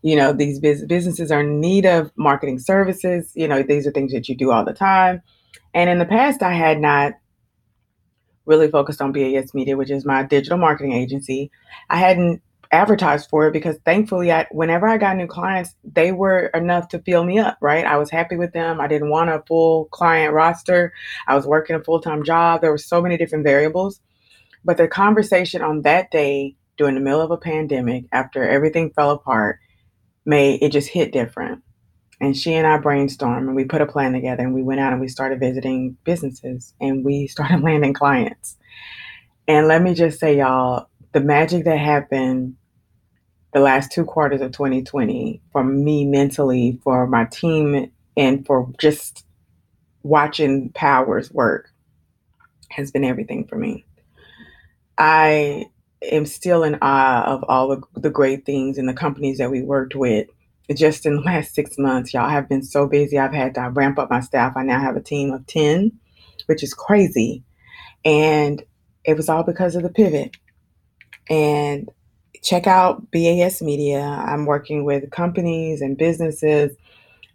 You 0.01 0.15
know, 0.15 0.33
these 0.33 0.59
businesses 0.59 1.31
are 1.31 1.41
in 1.41 1.59
need 1.59 1.85
of 1.85 2.11
marketing 2.15 2.59
services. 2.59 3.31
You 3.35 3.47
know, 3.47 3.61
these 3.63 3.85
are 3.85 3.91
things 3.91 4.13
that 4.13 4.27
you 4.27 4.35
do 4.35 4.51
all 4.51 4.65
the 4.65 4.73
time. 4.73 5.21
And 5.73 5.89
in 5.89 5.99
the 5.99 6.05
past, 6.05 6.41
I 6.41 6.53
had 6.53 6.79
not 6.79 7.13
really 8.45 8.71
focused 8.71 9.01
on 9.01 9.11
BAS 9.11 9.53
Media, 9.53 9.75
which 9.75 9.91
is 9.91 10.05
my 10.05 10.23
digital 10.23 10.57
marketing 10.57 10.93
agency. 10.93 11.51
I 11.89 11.97
hadn't 11.97 12.41
advertised 12.71 13.29
for 13.29 13.47
it 13.47 13.53
because 13.53 13.77
thankfully 13.85 14.31
I 14.31 14.47
whenever 14.51 14.87
I 14.87 14.97
got 14.97 15.17
new 15.17 15.27
clients, 15.27 15.75
they 15.83 16.11
were 16.11 16.47
enough 16.47 16.87
to 16.89 16.99
fill 16.99 17.23
me 17.23 17.39
up, 17.39 17.57
right? 17.61 17.85
I 17.85 17.97
was 17.97 18.09
happy 18.09 18.35
with 18.35 18.53
them. 18.53 18.79
I 18.81 18.87
didn't 18.87 19.09
want 19.09 19.29
a 19.29 19.43
full 19.47 19.85
client 19.85 20.33
roster. 20.33 20.93
I 21.27 21.35
was 21.35 21.45
working 21.45 21.75
a 21.75 21.83
full-time 21.83 22.23
job. 22.23 22.61
There 22.61 22.71
were 22.71 22.77
so 22.77 23.01
many 23.01 23.17
different 23.17 23.43
variables. 23.43 24.01
But 24.63 24.77
the 24.77 24.87
conversation 24.87 25.61
on 25.61 25.83
that 25.83 26.11
day 26.11 26.55
during 26.77 26.95
the 26.95 27.01
middle 27.01 27.21
of 27.21 27.31
a 27.31 27.37
pandemic, 27.37 28.05
after 28.11 28.47
everything 28.47 28.91
fell 28.91 29.11
apart, 29.11 29.59
made 30.25 30.61
it 30.61 30.71
just 30.71 30.89
hit 30.89 31.11
different. 31.11 31.63
And 32.19 32.35
she 32.35 32.53
and 32.53 32.65
I 32.65 32.77
brainstormed 32.77 33.47
and 33.47 33.55
we 33.55 33.65
put 33.65 33.81
a 33.81 33.85
plan 33.85 34.13
together 34.13 34.43
and 34.43 34.53
we 34.53 34.63
went 34.63 34.79
out 34.79 34.91
and 34.91 35.01
we 35.01 35.07
started 35.07 35.39
visiting 35.39 35.97
businesses 36.03 36.73
and 36.81 37.05
we 37.05 37.27
started 37.27 37.61
landing 37.61 37.93
clients. 37.93 38.57
And 39.47 39.67
let 39.67 39.81
me 39.81 39.93
just 39.93 40.19
say, 40.19 40.37
y'all, 40.37 40.89
the 41.17 41.23
magic 41.23 41.65
that 41.65 41.79
happened 41.79 42.55
the 43.51 43.59
last 43.59 43.91
two 43.91 44.05
quarters 44.05 44.39
of 44.39 44.51
2020 44.51 45.41
for 45.51 45.63
me 45.63 46.05
mentally, 46.05 46.79
for 46.83 47.07
my 47.07 47.25
team, 47.25 47.91
and 48.15 48.45
for 48.45 48.71
just 48.77 49.25
watching 50.03 50.69
powers 50.73 51.31
work 51.31 51.71
has 52.69 52.91
been 52.91 53.03
everything 53.03 53.47
for 53.47 53.55
me. 53.55 53.83
I 54.99 55.65
am 56.03 56.27
still 56.27 56.61
in 56.61 56.77
awe 56.83 57.23
of 57.23 57.43
all 57.47 57.69
the, 57.69 57.81
the 57.99 58.11
great 58.11 58.45
things 58.45 58.77
and 58.77 58.87
the 58.87 58.93
companies 58.93 59.39
that 59.39 59.49
we 59.49 59.63
worked 59.63 59.95
with. 59.95 60.27
Just 60.71 61.07
in 61.07 61.15
the 61.15 61.21
last 61.25 61.55
six 61.55 61.79
months, 61.79 62.13
y'all 62.13 62.29
have 62.29 62.47
been 62.47 62.61
so 62.61 62.85
busy. 62.85 63.17
I've 63.17 63.33
had 63.33 63.55
to 63.55 63.71
ramp 63.71 63.97
up 63.97 64.11
my 64.11 64.19
staff. 64.19 64.55
I 64.55 64.61
now 64.61 64.79
have 64.79 64.95
a 64.95 65.01
team 65.01 65.33
of 65.33 65.47
10, 65.47 65.93
which 66.45 66.61
is 66.61 66.75
crazy. 66.75 67.43
And 68.05 68.61
it 69.03 69.17
was 69.17 69.29
all 69.29 69.41
because 69.41 69.75
of 69.75 69.81
the 69.81 69.89
pivot. 69.89 70.37
And 71.29 71.89
check 72.43 72.67
out 72.67 73.11
BAS 73.11 73.61
Media. 73.61 74.01
I'm 74.01 74.45
working 74.45 74.83
with 74.83 75.09
companies 75.11 75.81
and 75.81 75.97
businesses 75.97 76.75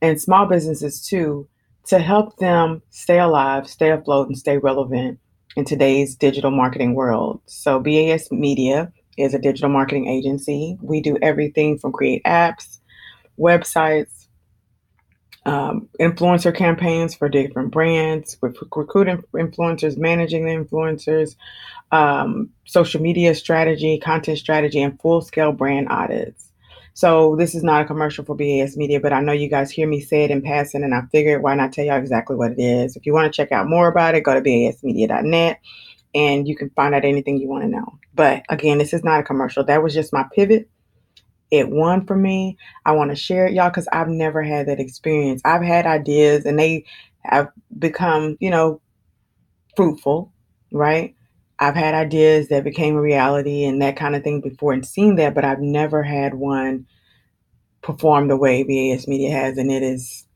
and 0.01 0.21
small 0.21 0.47
businesses 0.47 1.07
too 1.07 1.49
to 1.87 1.99
help 1.99 2.37
them 2.39 2.83
stay 2.91 3.19
alive, 3.19 3.69
stay 3.69 3.91
afloat, 3.91 4.29
and 4.29 4.39
stay 4.39 4.59
relevant 4.59 5.19
in 5.57 5.65
today's 5.65 6.15
digital 6.15 6.51
marketing 6.51 6.95
world. 6.95 7.41
So, 7.47 7.81
BAS 7.81 8.31
Media 8.31 8.93
is 9.19 9.35
a 9.35 9.39
digital 9.39 9.69
marketing 9.69 10.09
agency. 10.09 10.79
We 10.81 11.01
do 11.01 11.19
everything 11.21 11.79
from 11.79 11.93
create 11.93 12.23
apps, 12.25 12.79
websites, 13.39 14.22
um, 15.45 15.89
influencer 16.01 16.55
campaigns 16.55 17.15
for 17.15 17.29
different 17.29 17.73
brands, 17.73 18.37
with 18.41 18.57
recruiting 18.75 19.23
influencers, 19.35 19.97
managing 19.97 20.45
the 20.45 20.53
influencers, 20.53 21.37
um, 21.91 22.51
social 22.65 23.01
media 23.01 23.35
strategy, 23.35 23.99
content 23.99 24.39
strategy, 24.39 24.81
and 24.81 25.01
full 25.01 25.21
scale 25.21 25.53
brand 25.53 25.89
audits. 25.89 26.51
So 26.95 27.37
this 27.37 27.55
is 27.55 27.65
not 27.65 27.83
a 27.83 27.87
commercial 27.87 28.25
for 28.25 28.37
BAS 28.37 28.77
Media, 28.77 29.01
but 29.01 29.15
I 29.15 29.21
know 29.21 29.33
you 29.33 29.49
guys 29.49 29.71
hear 29.71 29.89
me 29.89 30.01
say 30.01 30.25
it 30.25 30.31
in 30.31 30.43
passing, 30.43 30.85
and 30.85 30.95
I 30.95 31.03
figured 31.11 31.43
why 31.43 31.55
not 31.55 31.73
tell 31.73 31.87
y'all 31.87 31.99
exactly 31.99 32.37
what 32.37 32.53
it 32.53 32.61
is. 32.61 32.97
If 32.97 33.07
you 33.07 33.15
want 33.15 33.33
to 33.33 33.37
check 33.37 33.51
out 33.51 33.69
more 33.69 33.89
about 33.89 34.15
it, 34.15 34.25
go 34.25 34.35
to 34.35 34.43
basmedia.net 34.43 35.59
and 36.15 36.47
you 36.47 36.57
can 36.57 36.71
find 36.71 36.95
out 36.95 37.05
anything 37.05 37.39
you 37.39 37.49
want 37.49 37.65
to 37.65 37.71
know. 37.71 37.99
But 38.15 38.45
again, 38.49 38.79
this 38.79 38.93
is 38.93 39.05
not 39.05 39.21
a 39.21 39.23
commercial. 39.23 39.65
That 39.65 39.83
was 39.83 39.95
just 39.95 40.13
my 40.13 40.25
pivot. 40.35 40.69
It 41.53 41.71
won 41.71 42.07
for 42.07 42.17
me. 42.17 42.57
I 42.87 42.93
want 42.93 43.11
to 43.11 43.17
share 43.17 43.47
it, 43.47 43.53
y'all, 43.53 43.69
because 43.69 43.87
I've 43.93 44.09
never 44.09 44.43
had 44.43 44.67
that 44.69 44.81
experience. 44.81 45.43
I've 45.45 45.63
had 45.63 45.87
ideas 45.87 46.47
and 46.47 46.59
they 46.59 46.87
have 47.21 47.51
become, 47.79 48.39
you 48.41 48.51
know, 48.51 48.81
fruitful, 49.77 50.33
right? 50.73 51.15
I've 51.59 51.77
had 51.77 51.95
ideas 51.95 52.49
that 52.49 52.65
became 52.65 52.97
a 52.97 53.03
reality 53.03 53.65
and 53.65 53.83
that 53.83 53.97
kind 53.97 54.17
of 54.17 54.25
thing 54.25 54.41
before 54.41 54.73
and 54.73 54.85
seen 54.85 55.17
that, 55.17 55.35
but 55.35 55.45
I've 55.45 55.61
never 55.61 56.03
had 56.03 56.35
one 56.35 56.87
perform 57.83 58.29
the 58.29 58.37
way 58.37 58.63
BAS 58.63 59.07
Media 59.07 59.31
has. 59.31 59.59
And 59.59 59.71
it 59.71 59.83
is 59.83 60.27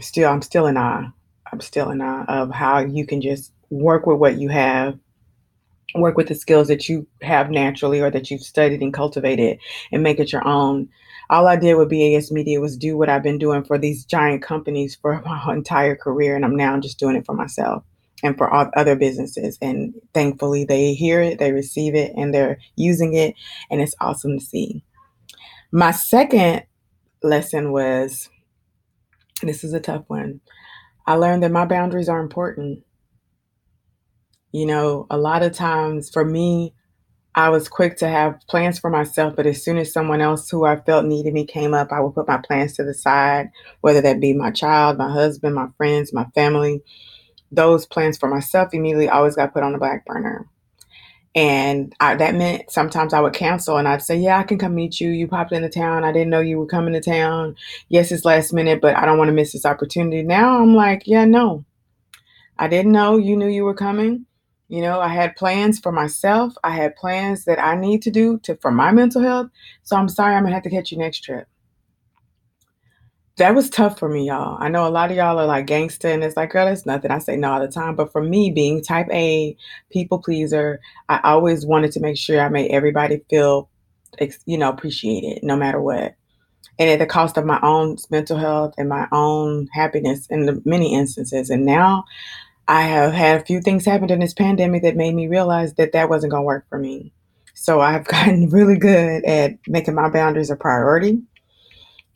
still, 0.00 0.28
I'm 0.28 0.42
still 0.42 0.66
in 0.66 0.76
awe. 0.76 1.10
I'm 1.52 1.60
still 1.60 1.90
in 1.90 2.00
awe 2.02 2.24
of 2.26 2.50
how 2.50 2.80
you 2.80 3.06
can 3.06 3.22
just 3.22 3.52
work 3.70 4.06
with 4.06 4.18
what 4.18 4.38
you 4.38 4.48
have, 4.48 4.98
work 5.94 6.16
with 6.16 6.28
the 6.28 6.34
skills 6.34 6.68
that 6.68 6.88
you 6.88 7.06
have 7.22 7.50
naturally 7.50 8.00
or 8.00 8.10
that 8.10 8.30
you've 8.30 8.42
studied 8.42 8.82
and 8.82 8.92
cultivated 8.92 9.58
and 9.92 10.02
make 10.02 10.18
it 10.18 10.32
your 10.32 10.46
own. 10.46 10.88
All 11.30 11.46
I 11.46 11.56
did 11.56 11.74
with 11.76 11.90
BAS 11.90 12.30
Media 12.30 12.60
was 12.60 12.76
do 12.76 12.96
what 12.96 13.08
I've 13.08 13.22
been 13.22 13.38
doing 13.38 13.64
for 13.64 13.78
these 13.78 14.04
giant 14.04 14.42
companies 14.42 14.94
for 14.94 15.22
my 15.24 15.52
entire 15.52 15.96
career. 15.96 16.36
And 16.36 16.44
I'm 16.44 16.56
now 16.56 16.78
just 16.78 16.98
doing 16.98 17.16
it 17.16 17.26
for 17.26 17.34
myself 17.34 17.84
and 18.22 18.36
for 18.36 18.50
all 18.50 18.70
other 18.76 18.96
businesses. 18.96 19.58
And 19.60 19.94
thankfully, 20.12 20.64
they 20.64 20.94
hear 20.94 21.20
it, 21.20 21.38
they 21.38 21.52
receive 21.52 21.94
it, 21.94 22.12
and 22.16 22.34
they're 22.34 22.58
using 22.76 23.14
it. 23.14 23.34
And 23.70 23.80
it's 23.80 23.94
awesome 24.00 24.38
to 24.38 24.44
see. 24.44 24.84
My 25.72 25.90
second 25.90 26.64
lesson 27.22 27.72
was 27.72 28.28
this 29.42 29.64
is 29.64 29.72
a 29.72 29.80
tough 29.80 30.04
one. 30.08 30.40
I 31.06 31.14
learned 31.14 31.42
that 31.42 31.52
my 31.52 31.66
boundaries 31.66 32.08
are 32.08 32.20
important. 32.20 32.82
You 34.54 34.66
know, 34.66 35.06
a 35.10 35.18
lot 35.18 35.42
of 35.42 35.52
times 35.52 36.08
for 36.10 36.24
me, 36.24 36.74
I 37.34 37.48
was 37.48 37.68
quick 37.68 37.96
to 37.98 38.08
have 38.08 38.40
plans 38.48 38.78
for 38.78 38.88
myself, 38.88 39.34
but 39.36 39.46
as 39.46 39.64
soon 39.64 39.78
as 39.78 39.92
someone 39.92 40.20
else 40.20 40.48
who 40.48 40.64
I 40.64 40.76
felt 40.76 41.04
needed 41.04 41.34
me 41.34 41.44
came 41.44 41.74
up, 41.74 41.92
I 41.92 42.00
would 42.00 42.14
put 42.14 42.28
my 42.28 42.38
plans 42.38 42.74
to 42.74 42.84
the 42.84 42.94
side, 42.94 43.50
whether 43.80 44.00
that 44.00 44.20
be 44.20 44.32
my 44.32 44.52
child, 44.52 44.96
my 44.96 45.12
husband, 45.12 45.56
my 45.56 45.68
friends, 45.76 46.12
my 46.12 46.26
family 46.36 46.82
those 47.54 47.86
plans 47.86 48.18
for 48.18 48.28
myself 48.28 48.72
immediately 48.72 49.08
always 49.08 49.36
got 49.36 49.52
put 49.52 49.62
on 49.62 49.72
the 49.72 49.78
back 49.78 50.04
burner. 50.04 50.48
And 51.36 51.92
I, 51.98 52.14
that 52.14 52.36
meant 52.36 52.70
sometimes 52.70 53.12
I 53.12 53.20
would 53.20 53.32
cancel 53.32 53.76
and 53.76 53.88
I'd 53.88 54.02
say, 54.02 54.16
Yeah, 54.16 54.38
I 54.38 54.44
can 54.44 54.58
come 54.58 54.74
meet 54.74 55.00
you. 55.00 55.10
You 55.10 55.26
popped 55.26 55.52
into 55.52 55.68
town. 55.68 56.04
I 56.04 56.12
didn't 56.12 56.30
know 56.30 56.40
you 56.40 56.58
were 56.58 56.66
coming 56.66 56.94
to 56.94 57.00
town. 57.00 57.56
Yes, 57.88 58.12
it's 58.12 58.24
last 58.24 58.52
minute, 58.52 58.80
but 58.80 58.96
I 58.96 59.04
don't 59.04 59.18
want 59.18 59.28
to 59.28 59.34
miss 59.34 59.52
this 59.52 59.66
opportunity. 59.66 60.22
Now 60.22 60.60
I'm 60.60 60.74
like, 60.76 61.02
Yeah, 61.06 61.24
no. 61.24 61.64
I 62.56 62.68
didn't 62.68 62.92
know 62.92 63.16
you 63.16 63.36
knew 63.36 63.48
you 63.48 63.64
were 63.64 63.74
coming. 63.74 64.26
You 64.68 64.80
know, 64.80 65.00
I 65.00 65.08
had 65.08 65.36
plans 65.36 65.78
for 65.78 65.92
myself. 65.92 66.54
I 66.64 66.70
had 66.70 66.96
plans 66.96 67.44
that 67.44 67.58
I 67.58 67.76
need 67.76 68.02
to 68.02 68.10
do 68.10 68.38
to 68.40 68.56
for 68.56 68.70
my 68.70 68.92
mental 68.92 69.22
health. 69.22 69.48
So 69.82 69.96
I'm 69.96 70.08
sorry 70.08 70.34
I'm 70.34 70.42
gonna 70.42 70.54
have 70.54 70.64
to 70.64 70.70
catch 70.70 70.90
you 70.90 70.98
next 70.98 71.20
trip 71.20 71.46
that 73.36 73.54
was 73.54 73.68
tough 73.68 73.98
for 73.98 74.08
me, 74.08 74.26
y'all. 74.28 74.56
I 74.60 74.68
know 74.68 74.86
a 74.86 74.90
lot 74.90 75.10
of 75.10 75.16
y'all 75.16 75.38
are 75.38 75.46
like 75.46 75.66
gangster 75.66 76.08
and 76.08 76.22
it's 76.22 76.36
like, 76.36 76.50
girl, 76.50 76.66
that's 76.66 76.86
nothing. 76.86 77.10
I 77.10 77.18
say 77.18 77.36
no 77.36 77.52
all 77.52 77.60
the 77.60 77.68
time. 77.68 77.96
But 77.96 78.12
for 78.12 78.22
me, 78.22 78.50
being 78.50 78.82
type 78.82 79.08
A, 79.10 79.56
people 79.90 80.20
pleaser, 80.20 80.80
I 81.08 81.20
always 81.24 81.66
wanted 81.66 81.90
to 81.92 82.00
make 82.00 82.16
sure 82.16 82.40
I 82.40 82.48
made 82.48 82.70
everybody 82.70 83.22
feel, 83.28 83.68
you 84.46 84.56
know, 84.56 84.68
appreciated 84.68 85.42
no 85.42 85.56
matter 85.56 85.80
what. 85.80 86.14
And 86.78 86.90
at 86.90 87.00
the 87.00 87.06
cost 87.06 87.36
of 87.36 87.44
my 87.44 87.58
own 87.62 87.96
mental 88.10 88.36
health 88.36 88.74
and 88.78 88.88
my 88.88 89.08
own 89.10 89.68
happiness 89.72 90.26
in 90.28 90.46
the 90.46 90.62
many 90.64 90.94
instances. 90.94 91.50
And 91.50 91.64
now 91.66 92.04
I 92.66 92.82
have 92.82 93.12
had 93.12 93.40
a 93.40 93.44
few 93.44 93.60
things 93.60 93.84
happen 93.84 94.10
in 94.10 94.20
this 94.20 94.34
pandemic 94.34 94.82
that 94.82 94.96
made 94.96 95.14
me 95.14 95.28
realize 95.28 95.74
that 95.74 95.92
that 95.92 96.08
wasn't 96.08 96.30
going 96.30 96.42
to 96.42 96.46
work 96.46 96.66
for 96.68 96.78
me. 96.78 97.12
So 97.54 97.80
I've 97.80 98.04
gotten 98.08 98.48
really 98.50 98.78
good 98.78 99.24
at 99.24 99.58
making 99.66 99.94
my 99.94 100.08
boundaries 100.08 100.50
a 100.50 100.56
priority 100.56 101.22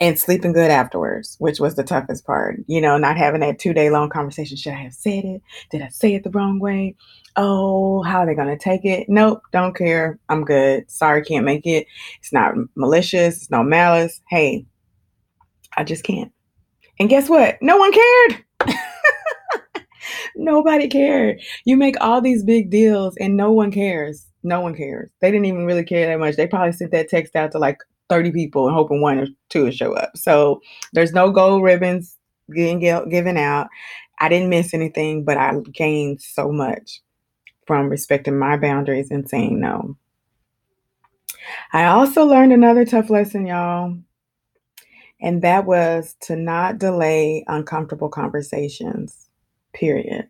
and 0.00 0.18
sleeping 0.18 0.52
good 0.52 0.70
afterwards, 0.70 1.36
which 1.38 1.58
was 1.58 1.74
the 1.74 1.82
toughest 1.82 2.24
part. 2.24 2.60
You 2.66 2.80
know, 2.80 2.98
not 2.98 3.16
having 3.16 3.40
that 3.40 3.58
two 3.58 3.72
day 3.72 3.90
long 3.90 4.08
conversation. 4.08 4.56
Should 4.56 4.72
I 4.72 4.82
have 4.82 4.94
said 4.94 5.24
it? 5.24 5.42
Did 5.70 5.82
I 5.82 5.88
say 5.88 6.14
it 6.14 6.24
the 6.24 6.30
wrong 6.30 6.60
way? 6.60 6.96
Oh, 7.36 8.02
how 8.02 8.20
are 8.20 8.26
they 8.26 8.34
going 8.34 8.48
to 8.48 8.56
take 8.62 8.84
it? 8.84 9.08
Nope, 9.08 9.42
don't 9.52 9.76
care. 9.76 10.18
I'm 10.28 10.44
good. 10.44 10.90
Sorry, 10.90 11.22
can't 11.22 11.44
make 11.44 11.66
it. 11.66 11.86
It's 12.20 12.32
not 12.32 12.54
malicious, 12.74 13.36
it's 13.36 13.50
no 13.50 13.62
malice. 13.62 14.20
Hey, 14.28 14.66
I 15.76 15.84
just 15.84 16.04
can't. 16.04 16.32
And 16.98 17.08
guess 17.08 17.28
what? 17.28 17.58
No 17.60 17.76
one 17.76 17.92
cared. 17.92 18.44
Nobody 20.36 20.88
cared. 20.88 21.40
You 21.64 21.76
make 21.76 21.96
all 22.00 22.20
these 22.20 22.44
big 22.44 22.70
deals 22.70 23.16
and 23.18 23.36
no 23.36 23.52
one 23.52 23.70
cares. 23.70 24.26
No 24.42 24.60
one 24.60 24.74
cares. 24.74 25.10
They 25.20 25.30
didn't 25.30 25.46
even 25.46 25.66
really 25.66 25.84
care 25.84 26.06
that 26.06 26.18
much. 26.18 26.36
They 26.36 26.46
probably 26.46 26.72
sent 26.72 26.92
that 26.92 27.08
text 27.08 27.34
out 27.36 27.52
to 27.52 27.58
like 27.58 27.78
30 28.08 28.32
people 28.32 28.66
and 28.66 28.74
hoping 28.74 29.00
one 29.00 29.18
or 29.18 29.26
two 29.48 29.64
would 29.64 29.74
show 29.74 29.94
up. 29.94 30.16
So 30.16 30.60
there's 30.92 31.12
no 31.12 31.30
gold 31.30 31.62
ribbons 31.62 32.16
getting 32.54 32.78
given 32.78 33.36
out. 33.36 33.68
I 34.20 34.28
didn't 34.28 34.48
miss 34.48 34.74
anything, 34.74 35.24
but 35.24 35.36
I 35.36 35.54
gained 35.72 36.20
so 36.20 36.50
much 36.50 37.02
from 37.66 37.88
respecting 37.88 38.38
my 38.38 38.56
boundaries 38.56 39.10
and 39.10 39.28
saying 39.28 39.60
no. 39.60 39.96
I 41.72 41.84
also 41.84 42.24
learned 42.24 42.52
another 42.52 42.84
tough 42.84 43.10
lesson, 43.10 43.46
y'all, 43.46 43.96
and 45.20 45.42
that 45.42 45.66
was 45.66 46.16
to 46.22 46.36
not 46.36 46.78
delay 46.78 47.44
uncomfortable 47.46 48.08
conversations, 48.08 49.27
period. 49.78 50.28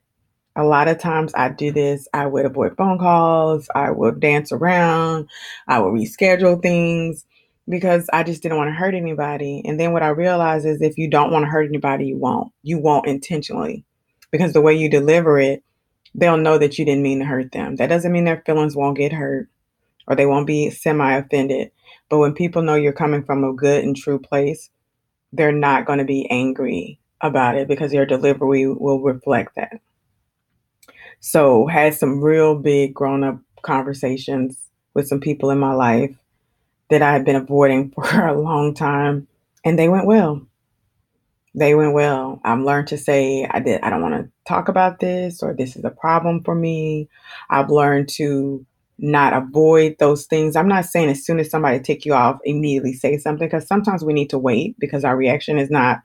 A 0.57 0.65
lot 0.65 0.89
of 0.89 0.99
times 0.99 1.33
I 1.35 1.51
do 1.51 1.73
this, 1.73 2.09
I 2.13 2.27
would 2.27 2.45
avoid 2.45 2.77
phone 2.77 2.99
calls, 2.99 3.69
I 3.75 3.91
would 3.91 4.19
dance 4.19 4.51
around, 4.51 5.29
I 5.69 5.79
would 5.81 5.93
reschedule 5.93 6.61
things 6.61 7.25
because 7.69 8.09
I 8.13 8.25
just 8.25 8.43
didn't 8.43 8.59
want 8.59 8.69
to 8.69 8.75
hurt 8.75 8.95
anybody. 8.95 9.63
And 9.65 9.79
then 9.79 9.93
what 9.93 10.03
I 10.03 10.09
realized 10.09 10.67
is 10.67 10.81
if 10.81 10.99
you 10.99 11.09
don't 11.09 11.31
want 11.31 11.45
to 11.45 11.51
hurt 11.51 11.69
anybody, 11.69 12.07
you 12.07 12.17
won't. 12.17 12.53
You 12.63 12.79
won't 12.79 13.07
intentionally 13.07 13.85
because 14.31 14.53
the 14.53 14.61
way 14.61 14.75
you 14.75 14.91
deliver 14.91 15.39
it, 15.39 15.63
they'll 16.15 16.39
know 16.39 16.59
that 16.59 16.79
you 16.79 16.85
didn't 16.85 17.03
mean 17.03 17.21
to 17.21 17.27
hurt 17.27 17.53
them. 17.53 17.77
That 17.77 17.89
doesn't 17.89 18.11
mean 18.11 18.25
their 18.25 18.43
feelings 18.45 18.75
won't 18.75 18.97
get 18.97 19.13
hurt 19.13 19.49
or 20.09 20.17
they 20.17 20.27
won't 20.27 20.47
be 20.47 20.71
semi 20.71 21.17
offended. 21.17 21.71
But 22.09 22.19
when 22.19 22.35
people 22.35 22.63
know 22.63 22.75
you're 22.75 22.93
coming 22.93 23.23
from 23.23 23.45
a 23.45 23.53
good 23.53 23.85
and 23.85 23.97
true 23.97 24.19
place, 24.19 24.71
they're 25.33 25.53
not 25.53 25.87
going 25.87 25.99
to 25.99 26.05
be 26.05 26.29
angry 26.31 26.99
about 27.21 27.57
it 27.57 27.69
because 27.69 27.93
your 27.93 28.07
delivery 28.07 28.67
will 28.67 29.01
reflect 29.01 29.57
that. 29.57 29.81
So, 31.21 31.67
had 31.67 31.95
some 31.95 32.21
real 32.21 32.55
big 32.55 32.95
grown 32.95 33.25
up 33.25 33.39
conversations 33.63 34.69
with 34.95 35.09
some 35.09 35.21
people 35.21 35.51
in 35.51 35.59
my 35.59 35.73
life 35.73 36.17
that 36.91 37.03
I 37.03 37.13
had 37.13 37.25
been 37.25 37.37
avoiding 37.37 37.91
for 37.95 38.27
a 38.27 38.39
long 38.39 38.75
time, 38.75 39.27
and 39.65 39.79
they 39.79 39.89
went 39.89 40.07
well. 40.07 40.43
They 41.55 41.75
went 41.75 41.95
well. 41.95 42.41
I've 42.45 42.61
learned 42.61 42.89
to 42.89 42.99
say 42.99 43.49
I 43.51 43.59
did 43.59 43.81
I 43.81 43.91
don't 43.91 44.03
want 44.03 44.15
to 44.15 44.31
talk 44.47 44.69
about 44.69 45.01
this 45.01 45.43
or 45.43 45.55
this 45.55 45.77
is 45.77 45.85
a 45.85 45.91
problem 45.91 46.45
for 46.45 46.55
me. 46.55 47.09
I've 47.51 47.71
learned 47.71 48.09
to 48.11 48.65
not 48.99 49.33
avoid 49.33 49.97
those 49.99 50.27
things. 50.27 50.57
I'm 50.57 50.69
not 50.69 50.85
saying 50.85 51.09
as 51.09 51.25
soon 51.25 51.41
as 51.41 51.51
somebody 51.51 51.81
tick 51.81 52.05
you 52.05 52.15
off, 52.15 52.39
immediately 52.45 52.93
say 52.93 53.17
something 53.17 53.49
because 53.49 53.67
sometimes 53.67 54.05
we 54.05 54.13
need 54.13 54.31
to 54.31 54.39
wait 54.39 54.79
because 54.79 55.05
our 55.05 55.17
reaction 55.17 55.59
is 55.59 55.71
not 55.71 56.01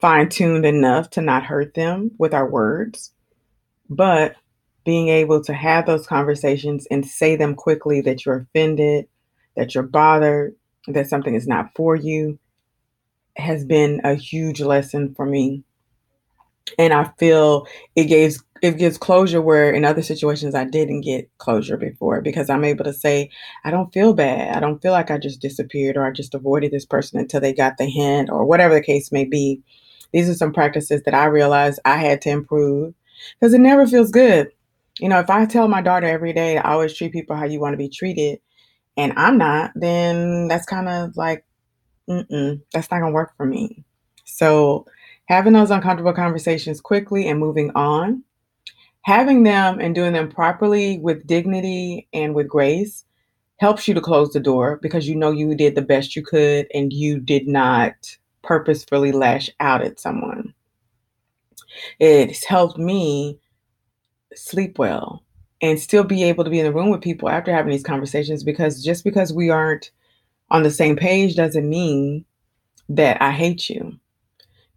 fine 0.00 0.28
tuned 0.28 0.64
enough 0.64 1.10
to 1.10 1.20
not 1.20 1.44
hurt 1.44 1.74
them 1.74 2.12
with 2.18 2.34
our 2.34 2.48
words. 2.48 3.12
But 3.90 4.36
being 4.84 5.08
able 5.08 5.42
to 5.44 5.52
have 5.52 5.86
those 5.86 6.06
conversations 6.06 6.86
and 6.90 7.06
say 7.06 7.36
them 7.36 7.54
quickly 7.54 8.00
that 8.02 8.24
you're 8.24 8.46
offended, 8.50 9.08
that 9.56 9.74
you're 9.74 9.82
bothered, 9.82 10.54
that 10.86 11.08
something 11.08 11.34
is 11.34 11.46
not 11.46 11.70
for 11.74 11.96
you 11.96 12.38
has 13.38 13.64
been 13.64 14.00
a 14.04 14.14
huge 14.14 14.60
lesson 14.60 15.14
for 15.14 15.24
me. 15.24 15.62
And 16.78 16.92
I 16.92 17.04
feel 17.18 17.66
it 17.96 18.04
gives 18.04 18.42
it 18.60 18.76
gives 18.76 18.98
closure 18.98 19.40
where 19.40 19.70
in 19.70 19.84
other 19.84 20.02
situations 20.02 20.54
I 20.54 20.64
didn't 20.64 21.02
get 21.02 21.30
closure 21.38 21.76
before 21.76 22.20
because 22.20 22.50
I'm 22.50 22.64
able 22.64 22.84
to 22.84 22.92
say, 22.92 23.30
I 23.64 23.70
don't 23.70 23.92
feel 23.92 24.12
bad. 24.12 24.56
I 24.56 24.60
don't 24.60 24.82
feel 24.82 24.92
like 24.92 25.10
I 25.12 25.18
just 25.18 25.40
disappeared 25.40 25.96
or 25.96 26.04
I 26.04 26.10
just 26.10 26.34
avoided 26.34 26.72
this 26.72 26.84
person 26.84 27.20
until 27.20 27.40
they 27.40 27.54
got 27.54 27.78
the 27.78 27.86
hint 27.86 28.30
or 28.30 28.44
whatever 28.44 28.74
the 28.74 28.82
case 28.82 29.12
may 29.12 29.24
be. 29.24 29.62
These 30.12 30.28
are 30.28 30.34
some 30.34 30.52
practices 30.52 31.02
that 31.04 31.14
I 31.14 31.26
realized 31.26 31.80
I 31.84 31.96
had 31.98 32.22
to 32.22 32.30
improve 32.30 32.94
because 33.38 33.54
it 33.54 33.60
never 33.60 33.86
feels 33.86 34.10
good. 34.10 34.50
You 34.98 35.08
know, 35.08 35.20
if 35.20 35.30
I 35.30 35.46
tell 35.46 35.68
my 35.68 35.82
daughter 35.82 36.06
every 36.06 36.32
day 36.32 36.54
to 36.54 36.66
always 36.66 36.94
treat 36.94 37.12
people 37.12 37.36
how 37.36 37.44
you 37.44 37.60
want 37.60 37.74
to 37.74 37.78
be 37.78 37.88
treated 37.88 38.40
and 38.96 39.12
I'm 39.16 39.38
not, 39.38 39.72
then 39.74 40.48
that's 40.48 40.66
kind 40.66 40.88
of 40.88 41.16
like, 41.16 41.44
mm 42.08 42.60
that's 42.72 42.90
not 42.90 43.00
going 43.00 43.12
to 43.12 43.14
work 43.14 43.36
for 43.36 43.46
me. 43.46 43.84
So, 44.24 44.86
having 45.26 45.52
those 45.52 45.70
uncomfortable 45.70 46.14
conversations 46.14 46.80
quickly 46.80 47.28
and 47.28 47.38
moving 47.38 47.70
on 47.74 48.24
having 49.02 49.42
them 49.42 49.80
and 49.80 49.94
doing 49.94 50.12
them 50.12 50.30
properly 50.30 50.98
with 50.98 51.26
dignity 51.26 52.06
and 52.12 52.34
with 52.34 52.48
grace 52.48 53.04
helps 53.58 53.88
you 53.88 53.94
to 53.94 54.00
close 54.00 54.32
the 54.32 54.40
door 54.40 54.78
because 54.82 55.08
you 55.08 55.16
know 55.16 55.30
you 55.30 55.54
did 55.54 55.74
the 55.74 55.82
best 55.82 56.14
you 56.14 56.22
could 56.22 56.66
and 56.74 56.92
you 56.92 57.18
did 57.18 57.48
not 57.48 57.94
purposefully 58.48 59.12
lash 59.12 59.50
out 59.60 59.82
at 59.82 60.00
someone. 60.00 60.54
It's 62.00 62.44
helped 62.44 62.78
me 62.78 63.38
sleep 64.34 64.78
well 64.78 65.22
and 65.60 65.78
still 65.78 66.04
be 66.04 66.22
able 66.24 66.44
to 66.44 66.50
be 66.50 66.58
in 66.58 66.64
the 66.64 66.72
room 66.72 66.90
with 66.90 67.02
people 67.02 67.28
after 67.28 67.52
having 67.52 67.70
these 67.70 67.82
conversations 67.82 68.42
because 68.42 68.82
just 68.82 69.04
because 69.04 69.32
we 69.32 69.50
aren't 69.50 69.90
on 70.50 70.62
the 70.62 70.70
same 70.70 70.96
page 70.96 71.36
doesn't 71.36 71.68
mean 71.68 72.24
that 72.88 73.20
I 73.20 73.32
hate 73.32 73.68
you 73.68 73.98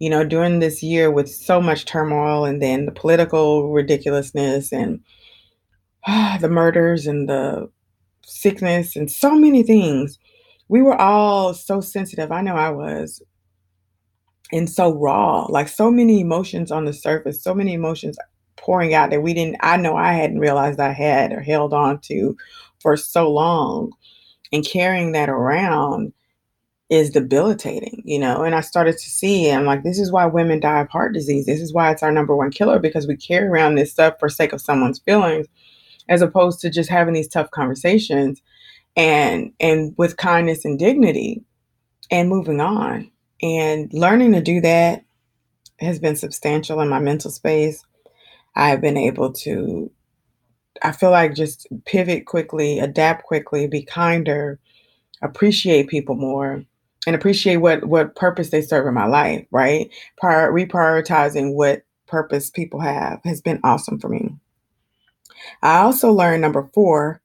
you 0.01 0.10
know, 0.10 0.24
during 0.24 0.58
this 0.58 0.82
year 0.82 1.12
with 1.12 1.30
so 1.30 1.62
much 1.62 1.86
turmoil 1.86 2.44
and 2.44 2.60
then 2.60 2.88
the 2.88 2.92
political 2.92 3.72
ridiculousness 3.72 4.74
and 4.74 5.00
uh, 6.08 6.40
the 6.40 6.50
murders 6.50 7.06
and 7.06 7.30
the 7.30 7.70
sickness 8.25 8.96
and 8.96 9.12
so 9.12 9.36
many 9.36 9.62
things, 9.62 10.18
we 10.70 10.82
were 10.82 11.00
all 11.00 11.54
so 11.54 11.82
sensitive. 11.82 12.32
I 12.32 12.42
know 12.42 12.56
I 12.56 12.72
was. 12.72 13.22
And 14.53 14.70
so 14.70 14.93
raw, 14.93 15.46
like 15.50 15.67
so 15.67 15.89
many 15.89 16.20
emotions 16.20 16.72
on 16.72 16.86
the 16.86 16.93
surface, 16.93 17.41
so 17.41 17.53
many 17.53 17.74
emotions 17.74 18.17
pouring 18.58 18.93
out 18.93 19.10
that 19.10 19.24
we 19.24 19.34
didn't, 19.34 19.58
I 19.62 19.77
know 19.77 19.96
I 19.96 20.13
hadn't 20.13 20.39
realized 20.39 20.79
I 20.79 20.91
had 20.91 21.31
or 21.31 21.41
held 21.41 21.74
on 21.74 22.00
to 22.01 22.36
for 22.79 22.98
so 22.98 23.31
long. 23.31 23.91
And 24.53 24.65
carrying 24.65 25.13
that 25.13 25.29
around 25.29 26.13
is 26.90 27.09
debilitating, 27.09 28.01
you 28.03 28.20
know. 28.20 28.44
And 28.44 28.53
I 28.53 28.59
started 28.59 28.98
to 28.98 29.09
see, 29.09 29.50
I'm 29.50 29.66
like, 29.66 29.83
this 29.83 29.98
is 29.98 30.11
why 30.11 30.25
women 30.25 30.59
die 30.59 30.81
of 30.81 30.90
heart 30.90 31.14
disease. 31.14 31.46
This 31.46 31.61
is 31.61 31.74
why 31.74 31.90
it's 31.90 32.03
our 32.03 32.11
number 32.11 32.35
one 32.35 32.51
killer 32.51 32.79
because 32.79 33.07
we 33.07 33.16
carry 33.16 33.48
around 33.48 33.75
this 33.75 33.92
stuff 33.92 34.16
for 34.20 34.27
sake 34.27 34.51
of 34.51 34.59
someone's 34.59 35.00
feelings, 35.00 35.48
as 36.09 36.22
opposed 36.22 36.59
to 36.59 36.70
just 36.70 36.90
having 36.90 37.14
these 37.14 37.29
tough 37.29 37.50
conversations 37.51 38.42
and 38.98 39.53
and 39.61 39.96
with 39.98 40.18
kindness 40.18 40.66
and 40.66 40.77
dignity 40.77 41.42
and 42.11 42.27
moving 42.27 42.59
on. 42.59 43.09
And 43.42 43.92
learning 43.94 44.34
to 44.34 44.42
do 44.42 44.62
that 44.62 45.04
has 45.80 46.00
been 46.00 46.16
substantial 46.16 46.80
in 46.82 46.90
my 46.90 47.00
mental 47.00 47.32
space. 47.32 47.84
I've 48.56 48.82
been 48.82 48.98
able 48.98 49.32
to, 49.34 49.92
I 50.84 50.92
feel 50.92 51.12
like 51.12 51.34
just 51.34 51.68
pivot 51.86 52.25
quickly, 52.25 52.80
adapt 52.80 53.24
quickly, 53.24 53.68
be 53.68 53.84
kinder, 53.84 54.60
appreciate 55.22 55.88
people 55.88 56.16
more 56.16 56.64
and 57.08 57.16
appreciate 57.16 57.58
what 57.58 57.86
what 57.86 58.16
purpose 58.16 58.50
they 58.50 58.62
serve 58.62 58.88
in 58.88 58.94
my 58.94 59.08
life 59.08 59.46
right? 59.51 59.90
Prior, 60.18 60.51
reprioritizing 60.51 61.54
what 61.54 61.84
purpose 62.08 62.50
people 62.50 62.80
have 62.80 63.22
has 63.24 63.42
been 63.42 63.60
awesome 63.64 64.00
for 64.00 64.10
me. 64.10 64.36
I 65.64 65.80
also 65.80 66.12
learned 66.12 66.42
number 66.42 66.70
four 66.74 67.22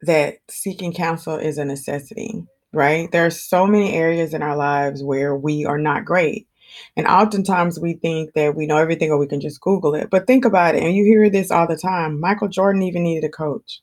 that 0.00 0.38
seeking 0.48 0.92
counsel 0.92 1.36
is 1.36 1.58
a 1.58 1.64
necessity 1.64 2.44
right? 2.72 3.10
There 3.10 3.26
are 3.26 3.30
so 3.30 3.66
many 3.66 3.94
areas 3.94 4.34
in 4.34 4.42
our 4.42 4.56
lives 4.56 5.02
where 5.02 5.36
we 5.36 5.64
are 5.64 5.78
not 5.78 6.04
great. 6.04 6.48
And 6.96 7.06
oftentimes 7.06 7.78
we 7.78 7.94
think 7.94 8.32
that 8.34 8.56
we 8.56 8.66
know 8.66 8.78
everything 8.78 9.10
or 9.10 9.18
we 9.18 9.26
can 9.26 9.40
just 9.40 9.60
google 9.60 9.94
it. 9.94 10.10
But 10.10 10.26
think 10.26 10.44
about 10.44 10.74
it 10.74 10.82
and 10.82 10.94
you 10.94 11.04
hear 11.04 11.28
this 11.28 11.50
all 11.50 11.66
the 11.66 11.76
time 11.76 12.18
michael 12.20 12.48
jordan 12.48 12.82
even 12.82 13.02
needed 13.02 13.26
a 13.26 13.30
coach. 13.30 13.82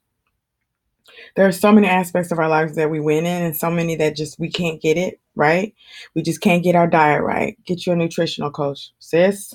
There 1.36 1.47
are 1.47 1.52
so 1.52 1.71
many 1.71 1.88
aspects 1.88 2.32
of 2.32 2.39
our 2.39 2.49
lives 2.49 2.75
that 2.75 2.89
we 2.89 2.99
win 2.99 3.25
in 3.25 3.43
and 3.43 3.56
so 3.56 3.69
many 3.69 3.95
that 3.97 4.15
just 4.15 4.39
we 4.39 4.49
can't 4.49 4.82
get 4.82 4.97
it 4.97 5.19
right? 5.36 5.73
We 6.15 6.21
just 6.21 6.41
can't 6.41 6.63
get 6.63 6.75
our 6.75 6.88
diet 6.88 7.23
right. 7.23 7.58
Get 7.65 7.86
you 7.86 7.93
a 7.93 7.95
nutritional 7.95 8.52
coach 8.52 8.91
sis. 8.99 9.54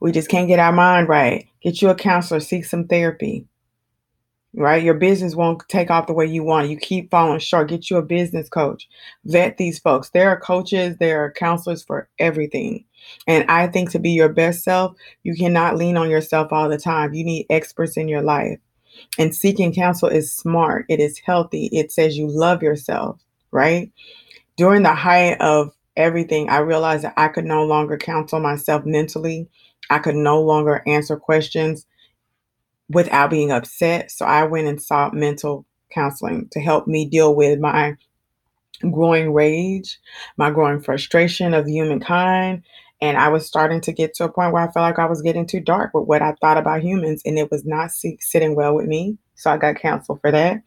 We 0.00 0.12
just 0.12 0.28
can't 0.28 0.48
get 0.48 0.58
our 0.58 0.72
mind 0.72 1.08
right. 1.08 1.46
Get 1.62 1.80
you 1.80 1.90
a 1.90 1.94
counselor 1.94 2.40
seek 2.40 2.64
some 2.64 2.86
therapy 2.88 3.46
right? 4.54 4.82
Your 4.82 4.94
business 4.94 5.34
won't 5.34 5.62
take 5.68 5.90
off 5.90 6.06
the 6.06 6.12
way 6.12 6.26
you 6.26 6.42
want. 6.42 6.70
You 6.70 6.76
keep 6.76 7.10
falling 7.10 7.38
short. 7.38 7.68
Get 7.68 7.88
you 7.88 7.96
a 7.96 8.02
business 8.02 8.48
coach. 8.48 8.88
Vet 9.24 9.56
these 9.56 9.78
folks. 9.78 10.10
There 10.10 10.28
are 10.28 10.40
coaches 10.40 10.96
there 10.98 11.24
are 11.24 11.32
counselors 11.32 11.82
for 11.82 12.08
everything. 12.18 12.84
And 13.26 13.50
i 13.50 13.66
think 13.66 13.90
to 13.90 13.98
be 13.98 14.10
your 14.10 14.28
best 14.28 14.62
self 14.62 14.94
you 15.22 15.34
cannot 15.34 15.76
lean 15.76 15.96
on 15.96 16.10
yourself 16.10 16.52
all 16.52 16.68
the 16.68 16.78
time. 16.78 17.14
You 17.14 17.24
need 17.24 17.46
experts 17.48 17.96
in 17.96 18.08
your 18.08 18.22
life. 18.22 18.58
And 19.18 19.34
seeking 19.34 19.72
counsel 19.72 20.08
is 20.08 20.34
smart, 20.34 20.84
it 20.88 21.00
is 21.00 21.18
healthy. 21.18 21.66
It 21.72 21.92
says 21.92 22.18
you 22.18 22.26
love 22.28 22.62
yourself, 22.62 23.20
right? 23.52 23.90
During 24.56 24.82
the 24.82 24.94
height 24.94 25.40
of 25.40 25.72
everything, 25.96 26.50
I 26.50 26.58
realized 26.58 27.04
that 27.04 27.14
I 27.16 27.28
could 27.28 27.44
no 27.44 27.64
longer 27.64 27.96
counsel 27.96 28.40
myself 28.40 28.84
mentally. 28.84 29.48
I 29.88 29.98
could 29.98 30.16
no 30.16 30.40
longer 30.42 30.82
answer 30.86 31.16
questions 31.16 31.86
without 32.90 33.30
being 33.30 33.50
upset. 33.50 34.10
So 34.10 34.26
I 34.26 34.44
went 34.44 34.66
and 34.66 34.82
sought 34.82 35.14
mental 35.14 35.64
counseling 35.90 36.48
to 36.52 36.60
help 36.60 36.86
me 36.86 37.06
deal 37.08 37.34
with 37.34 37.58
my 37.58 37.96
growing 38.92 39.32
rage, 39.32 39.98
my 40.36 40.50
growing 40.50 40.80
frustration 40.80 41.54
of 41.54 41.66
humankind, 41.66 42.62
and 43.02 43.16
I 43.16 43.28
was 43.28 43.46
starting 43.46 43.80
to 43.82 43.92
get 43.92 44.14
to 44.14 44.24
a 44.24 44.32
point 44.32 44.52
where 44.52 44.62
I 44.62 44.70
felt 44.72 44.84
like 44.84 44.98
I 44.98 45.06
was 45.06 45.22
getting 45.22 45.46
too 45.46 45.60
dark 45.60 45.94
with 45.94 46.06
what 46.06 46.22
I 46.22 46.34
thought 46.40 46.58
about 46.58 46.82
humans, 46.82 47.22
and 47.24 47.38
it 47.38 47.50
was 47.50 47.64
not 47.64 47.90
sitting 47.90 48.54
well 48.54 48.74
with 48.74 48.86
me. 48.86 49.18
So 49.34 49.50
I 49.50 49.56
got 49.56 49.76
counsel 49.76 50.18
for 50.20 50.30
that. 50.30 50.62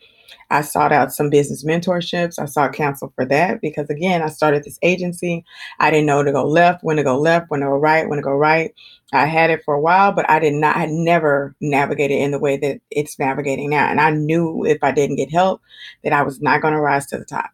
I 0.50 0.62
sought 0.62 0.92
out 0.92 1.14
some 1.14 1.30
business 1.30 1.66
mentorships. 1.66 2.40
I 2.40 2.46
sought 2.46 2.74
counsel 2.74 3.12
for 3.16 3.26
that 3.26 3.62
because, 3.62 3.90
again, 3.90 4.22
I 4.22 4.28
started 4.28 4.64
this 4.64 4.80
agency. 4.82 5.44
I 5.80 5.92
didn't 5.92 6.06
know 6.06 6.24
to 6.24 6.32
go 6.32 6.46
left, 6.46 6.84
when 6.84 6.98
to 6.98 7.04
go 7.04 7.18
left, 7.18 7.50
when 7.50 7.62
to 7.62 7.66
go 7.66 7.78
right, 7.78 8.08
when 8.08 8.18
to 8.18 8.24
go 8.24 8.32
right. 8.32 8.74
I 9.14 9.26
had 9.26 9.50
it 9.50 9.64
for 9.64 9.74
a 9.74 9.82
while, 9.82 10.12
but 10.12 10.30
I 10.30 10.40
did 10.40 10.54
not, 10.54 10.76
I 10.76 10.88
never 10.88 11.56
navigated 11.62 12.20
in 12.20 12.32
the 12.32 12.40
way 12.40 12.58
that 12.58 12.80
it's 12.90 13.20
navigating 13.20 13.70
now. 13.70 13.90
And 13.90 14.02
I 14.02 14.12
knew 14.12 14.66
if 14.66 14.84
I 14.84 14.92
didn't 14.92 15.18
get 15.18 15.32
help, 15.32 15.62
that 16.04 16.14
I 16.14 16.24
was 16.24 16.42
not 16.42 16.62
going 16.62 16.74
to 16.74 16.80
rise 16.80 17.06
to 17.08 17.18
the 17.18 17.26
top. 17.26 17.52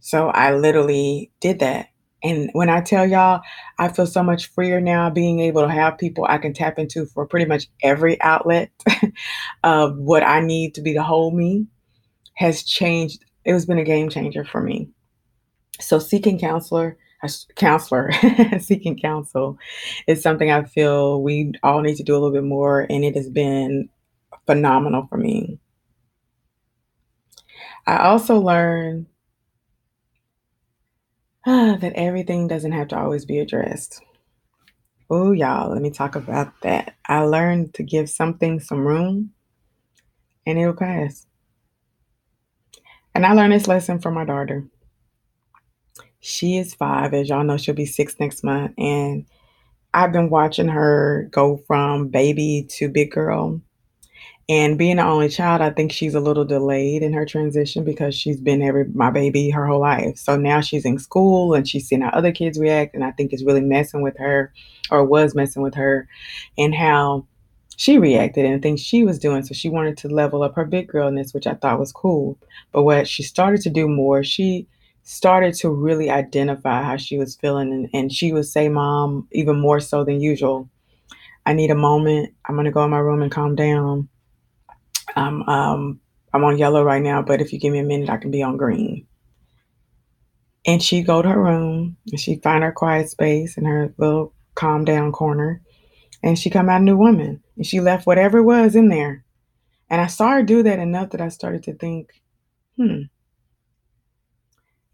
So 0.00 0.28
I 0.28 0.54
literally 0.54 1.30
did 1.40 1.58
that. 1.60 1.88
And 2.22 2.50
when 2.52 2.68
I 2.68 2.80
tell 2.80 3.06
y'all, 3.06 3.42
I 3.78 3.88
feel 3.88 4.06
so 4.06 4.22
much 4.22 4.46
freer 4.46 4.80
now 4.80 5.08
being 5.08 5.38
able 5.40 5.62
to 5.62 5.72
have 5.72 5.98
people 5.98 6.26
I 6.28 6.38
can 6.38 6.52
tap 6.52 6.78
into 6.78 7.06
for 7.06 7.26
pretty 7.26 7.46
much 7.46 7.68
every 7.82 8.20
outlet 8.20 8.70
of 9.64 9.96
what 9.96 10.24
I 10.24 10.40
need 10.40 10.74
to 10.74 10.82
be 10.82 10.94
the 10.94 11.02
whole 11.02 11.30
me 11.30 11.66
has 12.38 12.62
changed. 12.62 13.24
It 13.44 13.52
has 13.52 13.66
been 13.66 13.78
a 13.78 13.84
game 13.84 14.08
changer 14.08 14.44
for 14.44 14.62
me. 14.62 14.88
So 15.80 15.98
seeking 15.98 16.38
counselor, 16.38 16.96
counselor, 17.56 18.12
seeking 18.60 18.96
counsel 18.96 19.58
is 20.06 20.22
something 20.22 20.50
I 20.50 20.62
feel 20.62 21.20
we 21.20 21.52
all 21.64 21.80
need 21.80 21.96
to 21.96 22.04
do 22.04 22.12
a 22.12 22.18
little 22.18 22.32
bit 22.32 22.44
more, 22.44 22.86
and 22.88 23.04
it 23.04 23.16
has 23.16 23.28
been 23.28 23.88
phenomenal 24.46 25.06
for 25.08 25.16
me. 25.16 25.58
I 27.88 27.98
also 27.98 28.38
learned 28.38 29.06
ah, 31.44 31.76
that 31.80 31.94
everything 31.94 32.46
doesn't 32.46 32.72
have 32.72 32.88
to 32.88 32.98
always 32.98 33.24
be 33.24 33.40
addressed. 33.40 34.00
Oh, 35.10 35.32
y'all, 35.32 35.72
let 35.72 35.82
me 35.82 35.90
talk 35.90 36.14
about 36.14 36.52
that. 36.62 36.94
I 37.06 37.20
learned 37.20 37.74
to 37.74 37.82
give 37.82 38.08
something 38.10 38.60
some 38.60 38.86
room 38.86 39.32
and 40.46 40.58
it'll 40.58 40.74
pass. 40.74 41.27
And 43.14 43.26
I 43.26 43.32
learned 43.32 43.52
this 43.52 43.66
lesson 43.66 43.98
from 43.98 44.14
my 44.14 44.24
daughter. 44.24 44.64
She 46.20 46.58
is 46.58 46.74
five, 46.74 47.14
as 47.14 47.28
y'all 47.28 47.44
know, 47.44 47.56
she'll 47.56 47.74
be 47.74 47.86
six 47.86 48.16
next 48.18 48.42
month. 48.44 48.72
And 48.78 49.26
I've 49.94 50.12
been 50.12 50.30
watching 50.30 50.68
her 50.68 51.28
go 51.30 51.58
from 51.66 52.08
baby 52.08 52.66
to 52.70 52.88
big 52.88 53.10
girl. 53.10 53.60
And 54.50 54.78
being 54.78 54.96
the 54.96 55.04
only 55.04 55.28
child, 55.28 55.60
I 55.60 55.70
think 55.70 55.92
she's 55.92 56.14
a 56.14 56.20
little 56.20 56.44
delayed 56.44 57.02
in 57.02 57.12
her 57.12 57.26
transition 57.26 57.84
because 57.84 58.14
she's 58.14 58.40
been 58.40 58.62
every 58.62 58.84
my 58.94 59.10
baby 59.10 59.50
her 59.50 59.66
whole 59.66 59.80
life. 59.80 60.16
So 60.16 60.36
now 60.36 60.62
she's 60.62 60.86
in 60.86 60.98
school 60.98 61.52
and 61.52 61.68
she's 61.68 61.86
seeing 61.86 62.00
how 62.00 62.08
other 62.10 62.32
kids 62.32 62.58
react, 62.58 62.94
and 62.94 63.04
I 63.04 63.10
think 63.10 63.32
it's 63.32 63.44
really 63.44 63.60
messing 63.60 64.00
with 64.00 64.16
her, 64.18 64.52
or 64.90 65.04
was 65.04 65.34
messing 65.34 65.62
with 65.62 65.74
her, 65.74 66.08
and 66.56 66.74
how 66.74 67.26
she 67.78 67.98
reacted 67.98 68.44
and 68.46 68.62
things 68.62 68.82
she 68.82 69.04
was 69.04 69.18
doing. 69.18 69.44
So 69.44 69.54
she 69.54 69.70
wanted 69.70 69.96
to 69.98 70.08
level 70.08 70.44
up 70.44 70.56
her 70.56 70.66
big 70.66 70.88
girlness, 70.90 71.34
which 71.34 71.48
I 71.48 71.54
thought 71.54 71.80
was 71.80 71.92
cool. 71.92 72.38
But 72.72 72.84
what 72.84 73.08
she 73.08 73.24
started 73.24 73.62
to 73.62 73.70
do 73.70 73.88
more, 73.88 74.24
she 74.24 74.68
started 75.04 75.54
to 75.56 75.70
really 75.70 76.10
identify 76.10 76.82
how 76.84 76.98
she 76.98 77.18
was 77.18 77.36
feeling, 77.36 77.72
and, 77.72 77.90
and 77.94 78.12
she 78.12 78.34
would 78.34 78.46
say, 78.46 78.68
"Mom," 78.68 79.28
even 79.32 79.58
more 79.60 79.80
so 79.80 80.04
than 80.04 80.20
usual. 80.20 80.70
I 81.46 81.54
need 81.54 81.72
a 81.72 81.76
moment. 81.76 82.34
I'm 82.46 82.56
gonna 82.56 82.72
go 82.72 82.84
in 82.84 82.90
my 82.90 83.00
room 83.00 83.22
and 83.22 83.32
calm 83.32 83.56
down 83.56 84.08
I'm 85.16 85.42
um 85.48 86.00
I'm 86.34 86.44
on 86.44 86.58
yellow 86.58 86.84
right 86.84 87.02
now, 87.02 87.22
but 87.22 87.40
if 87.40 87.52
you 87.52 87.60
give 87.60 87.72
me 87.72 87.80
a 87.80 87.84
minute, 87.84 88.10
I 88.10 88.18
can 88.18 88.30
be 88.30 88.42
on 88.42 88.56
green. 88.58 89.06
And 90.66 90.82
she'd 90.82 91.06
go 91.06 91.22
to 91.22 91.28
her 91.28 91.42
room 91.42 91.96
and 92.10 92.20
she'd 92.20 92.42
find 92.42 92.64
her 92.64 92.72
quiet 92.72 93.10
space 93.10 93.56
in 93.56 93.64
her 93.64 93.94
little 93.98 94.34
calm 94.54 94.84
down 94.84 95.12
corner. 95.12 95.62
And 96.22 96.38
she 96.38 96.50
come 96.50 96.68
out 96.68 96.80
a 96.80 96.84
new 96.84 96.96
woman. 96.96 97.42
And 97.56 97.66
she 97.66 97.80
left 97.80 98.06
whatever 98.06 98.42
was 98.42 98.76
in 98.76 98.88
there. 98.88 99.24
And 99.90 100.00
I 100.00 100.06
saw 100.06 100.30
her 100.30 100.42
do 100.42 100.62
that 100.62 100.78
enough 100.78 101.10
that 101.10 101.20
I 101.20 101.28
started 101.28 101.62
to 101.64 101.74
think, 101.74 102.12
hmm, 102.76 103.02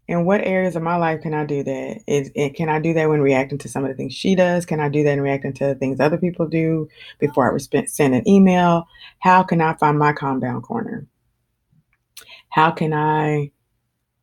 in 0.07 0.25
what 0.25 0.41
areas 0.41 0.75
of 0.75 0.83
my 0.83 0.95
life 0.97 1.21
can 1.21 1.33
I 1.33 1.45
do 1.45 1.63
that? 1.63 2.01
Is 2.07 2.31
it, 2.35 2.55
can 2.55 2.69
I 2.69 2.79
do 2.79 2.93
that 2.93 3.09
when 3.09 3.21
reacting 3.21 3.57
to 3.59 3.69
some 3.69 3.83
of 3.83 3.89
the 3.89 3.95
things 3.95 4.13
she 4.13 4.35
does? 4.35 4.65
Can 4.65 4.79
I 4.79 4.89
do 4.89 5.03
that 5.03 5.13
in 5.13 5.21
reacting 5.21 5.53
to 5.53 5.65
the 5.65 5.75
things 5.75 5.99
other 5.99 6.17
people 6.17 6.47
do 6.47 6.87
before 7.19 7.53
I 7.53 7.85
send 7.85 8.13
an 8.13 8.27
email? 8.27 8.87
How 9.19 9.43
can 9.43 9.61
I 9.61 9.73
find 9.73 9.97
my 9.97 10.13
calm 10.13 10.39
down 10.39 10.61
corner? 10.61 11.07
How 12.49 12.71
can 12.71 12.93
I 12.93 13.51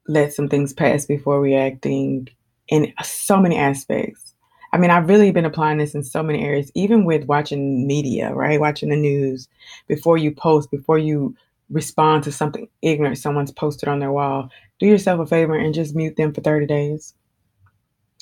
let 0.06 0.32
some 0.32 0.48
things 0.48 0.72
pass 0.72 1.04
before 1.04 1.40
reacting 1.40 2.28
in 2.68 2.92
so 3.02 3.38
many 3.38 3.58
aspects? 3.58 4.31
I 4.72 4.78
mean, 4.78 4.90
I've 4.90 5.08
really 5.08 5.30
been 5.32 5.44
applying 5.44 5.78
this 5.78 5.94
in 5.94 6.02
so 6.02 6.22
many 6.22 6.42
areas, 6.42 6.72
even 6.74 7.04
with 7.04 7.24
watching 7.26 7.86
media, 7.86 8.32
right? 8.32 8.58
Watching 8.58 8.88
the 8.88 8.96
news 8.96 9.48
before 9.86 10.16
you 10.16 10.32
post, 10.32 10.70
before 10.70 10.98
you 10.98 11.36
respond 11.70 12.24
to 12.24 12.32
something 12.32 12.68
ignorant 12.80 13.18
someone's 13.18 13.52
posted 13.52 13.88
on 13.88 13.98
their 13.98 14.12
wall, 14.12 14.48
do 14.78 14.86
yourself 14.86 15.20
a 15.20 15.26
favor 15.26 15.54
and 15.54 15.74
just 15.74 15.94
mute 15.94 16.16
them 16.16 16.32
for 16.32 16.40
30 16.40 16.66
days. 16.66 17.14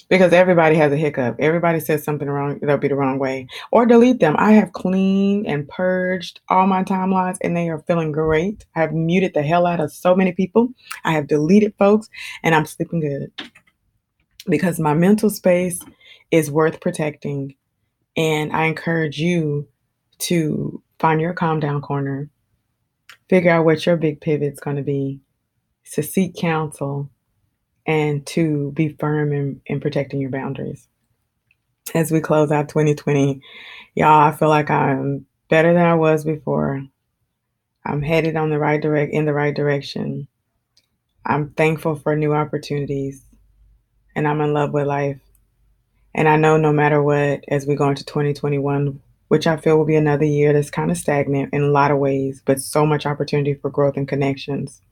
Because 0.08 0.32
everybody 0.32 0.74
has 0.74 0.90
a 0.92 0.96
hiccup. 0.96 1.36
Everybody 1.38 1.78
says 1.78 2.02
something 2.02 2.28
wrong, 2.28 2.58
that'll 2.58 2.78
be 2.78 2.88
the 2.88 2.96
wrong 2.96 3.20
way. 3.20 3.46
Or 3.70 3.86
delete 3.86 4.18
them. 4.18 4.34
I 4.38 4.52
have 4.52 4.72
cleaned 4.72 5.46
and 5.46 5.68
purged 5.68 6.40
all 6.48 6.66
my 6.66 6.82
timelines 6.82 7.38
and 7.42 7.56
they 7.56 7.68
are 7.68 7.78
feeling 7.86 8.10
great. 8.10 8.64
I 8.74 8.80
have 8.80 8.92
muted 8.92 9.34
the 9.34 9.42
hell 9.42 9.66
out 9.66 9.78
of 9.78 9.92
so 9.92 10.16
many 10.16 10.32
people. 10.32 10.70
I 11.04 11.12
have 11.12 11.28
deleted 11.28 11.74
folks 11.78 12.08
and 12.42 12.56
I'm 12.56 12.66
sleeping 12.66 13.00
good. 13.00 13.30
Because 14.48 14.80
my 14.80 14.94
mental 14.94 15.30
space 15.30 15.80
is 16.30 16.50
worth 16.50 16.80
protecting. 16.80 17.56
And 18.16 18.52
I 18.52 18.64
encourage 18.64 19.18
you 19.18 19.68
to 20.18 20.82
find 20.98 21.20
your 21.20 21.32
calm 21.32 21.60
down 21.60 21.80
corner 21.80 22.30
figure 23.30 23.52
out 23.52 23.64
what 23.64 23.86
your 23.86 23.96
big 23.96 24.20
pivot's 24.20 24.58
going 24.58 24.74
to 24.74 24.82
be, 24.82 25.20
to 25.92 26.02
seek 26.02 26.34
counsel, 26.34 27.08
and 27.86 28.26
to 28.26 28.72
be 28.72 28.88
firm 28.88 29.32
in, 29.32 29.60
in 29.66 29.80
protecting 29.80 30.20
your 30.20 30.30
boundaries. 30.30 30.88
As 31.94 32.10
we 32.10 32.20
close 32.20 32.50
out 32.50 32.68
2020, 32.68 33.40
y'all, 33.94 34.28
I 34.28 34.32
feel 34.32 34.48
like 34.48 34.68
I'm 34.68 35.26
better 35.48 35.72
than 35.72 35.86
I 35.86 35.94
was 35.94 36.24
before. 36.24 36.84
I'm 37.86 38.02
headed 38.02 38.36
on 38.36 38.50
the 38.50 38.58
right 38.58 38.82
direct 38.82 39.12
in 39.12 39.26
the 39.26 39.32
right 39.32 39.54
direction. 39.54 40.26
I'm 41.24 41.50
thankful 41.50 41.94
for 41.94 42.16
new 42.16 42.34
opportunities 42.34 43.24
and 44.16 44.26
I'm 44.26 44.40
in 44.40 44.52
love 44.52 44.72
with 44.72 44.86
life. 44.86 45.20
And 46.14 46.28
I 46.28 46.36
know 46.36 46.56
no 46.56 46.72
matter 46.72 47.02
what, 47.02 47.44
as 47.48 47.66
we 47.66 47.76
go 47.76 47.88
into 47.88 48.04
2021, 48.04 49.00
which 49.28 49.46
I 49.46 49.56
feel 49.56 49.78
will 49.78 49.84
be 49.84 49.96
another 49.96 50.24
year 50.24 50.52
that's 50.52 50.70
kind 50.70 50.90
of 50.90 50.96
stagnant 50.96 51.54
in 51.54 51.62
a 51.62 51.68
lot 51.70 51.92
of 51.92 51.98
ways, 51.98 52.42
but 52.44 52.60
so 52.60 52.84
much 52.84 53.06
opportunity 53.06 53.54
for 53.54 53.70
growth 53.70 53.96
and 53.96 54.08
connections. 54.08 54.82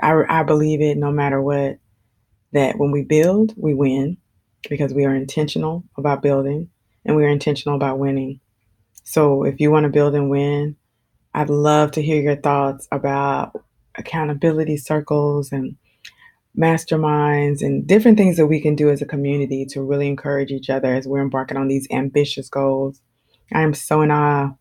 I, 0.00 0.12
I 0.28 0.42
believe 0.42 0.80
it 0.80 0.96
no 0.96 1.12
matter 1.12 1.40
what, 1.40 1.78
that 2.52 2.78
when 2.78 2.90
we 2.90 3.02
build, 3.02 3.54
we 3.56 3.74
win 3.74 4.16
because 4.68 4.92
we 4.92 5.04
are 5.04 5.14
intentional 5.14 5.84
about 5.96 6.22
building 6.22 6.70
and 7.04 7.16
we 7.16 7.24
are 7.24 7.28
intentional 7.28 7.76
about 7.76 7.98
winning. 7.98 8.40
So 9.04 9.44
if 9.44 9.60
you 9.60 9.70
want 9.70 9.84
to 9.84 9.90
build 9.90 10.14
and 10.14 10.30
win, 10.30 10.76
I'd 11.32 11.50
love 11.50 11.92
to 11.92 12.02
hear 12.02 12.20
your 12.20 12.36
thoughts 12.36 12.88
about 12.90 13.52
accountability 13.96 14.76
circles 14.78 15.52
and 15.52 15.76
masterminds 16.58 17.62
and 17.62 17.86
different 17.86 18.16
things 18.16 18.36
that 18.36 18.46
we 18.46 18.60
can 18.60 18.74
do 18.74 18.90
as 18.90 19.02
a 19.02 19.06
community 19.06 19.66
to 19.66 19.82
really 19.82 20.06
encourage 20.06 20.50
each 20.50 20.70
other 20.70 20.94
as 20.94 21.06
we're 21.06 21.22
embarking 21.22 21.56
on 21.56 21.68
these 21.68 21.88
ambitious 21.90 22.48
goals. 22.48 23.00
I 23.52 23.62
am 23.62 23.74
so 23.74 24.02
in 24.02 24.10
awe 24.10 24.52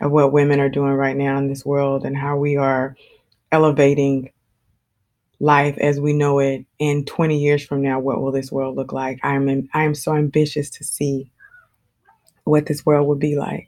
of 0.00 0.10
what 0.10 0.32
women 0.32 0.60
are 0.60 0.68
doing 0.68 0.92
right 0.92 1.16
now 1.16 1.36
in 1.38 1.48
this 1.48 1.64
world 1.64 2.04
and 2.04 2.16
how 2.16 2.36
we 2.36 2.56
are 2.56 2.96
elevating 3.52 4.30
life 5.40 5.76
as 5.78 6.00
we 6.00 6.12
know 6.12 6.38
it 6.38 6.64
in 6.78 7.04
20 7.04 7.38
years 7.38 7.64
from 7.64 7.82
now 7.82 7.98
what 7.98 8.20
will 8.20 8.30
this 8.30 8.52
world 8.52 8.76
look 8.76 8.92
like 8.92 9.18
i'm 9.22 9.66
i 9.72 9.84
am 9.84 9.94
so 9.94 10.14
ambitious 10.14 10.68
to 10.68 10.84
see 10.84 11.30
what 12.44 12.66
this 12.66 12.84
world 12.84 13.08
would 13.08 13.18
be 13.18 13.36
like 13.36 13.66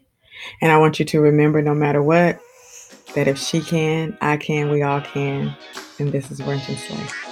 and 0.60 0.70
i 0.70 0.76
want 0.76 0.98
you 0.98 1.04
to 1.06 1.18
remember 1.18 1.62
no 1.62 1.74
matter 1.74 2.02
what 2.02 2.38
that 3.14 3.26
if 3.26 3.38
she 3.38 3.62
can 3.62 4.16
i 4.20 4.36
can 4.36 4.70
we 4.70 4.82
all 4.82 5.00
can 5.00 5.56
and 5.98 6.12
this 6.12 6.30
is 6.30 6.40
Brunch 6.40 6.68
and 6.68 6.78
Slay. 6.78 7.31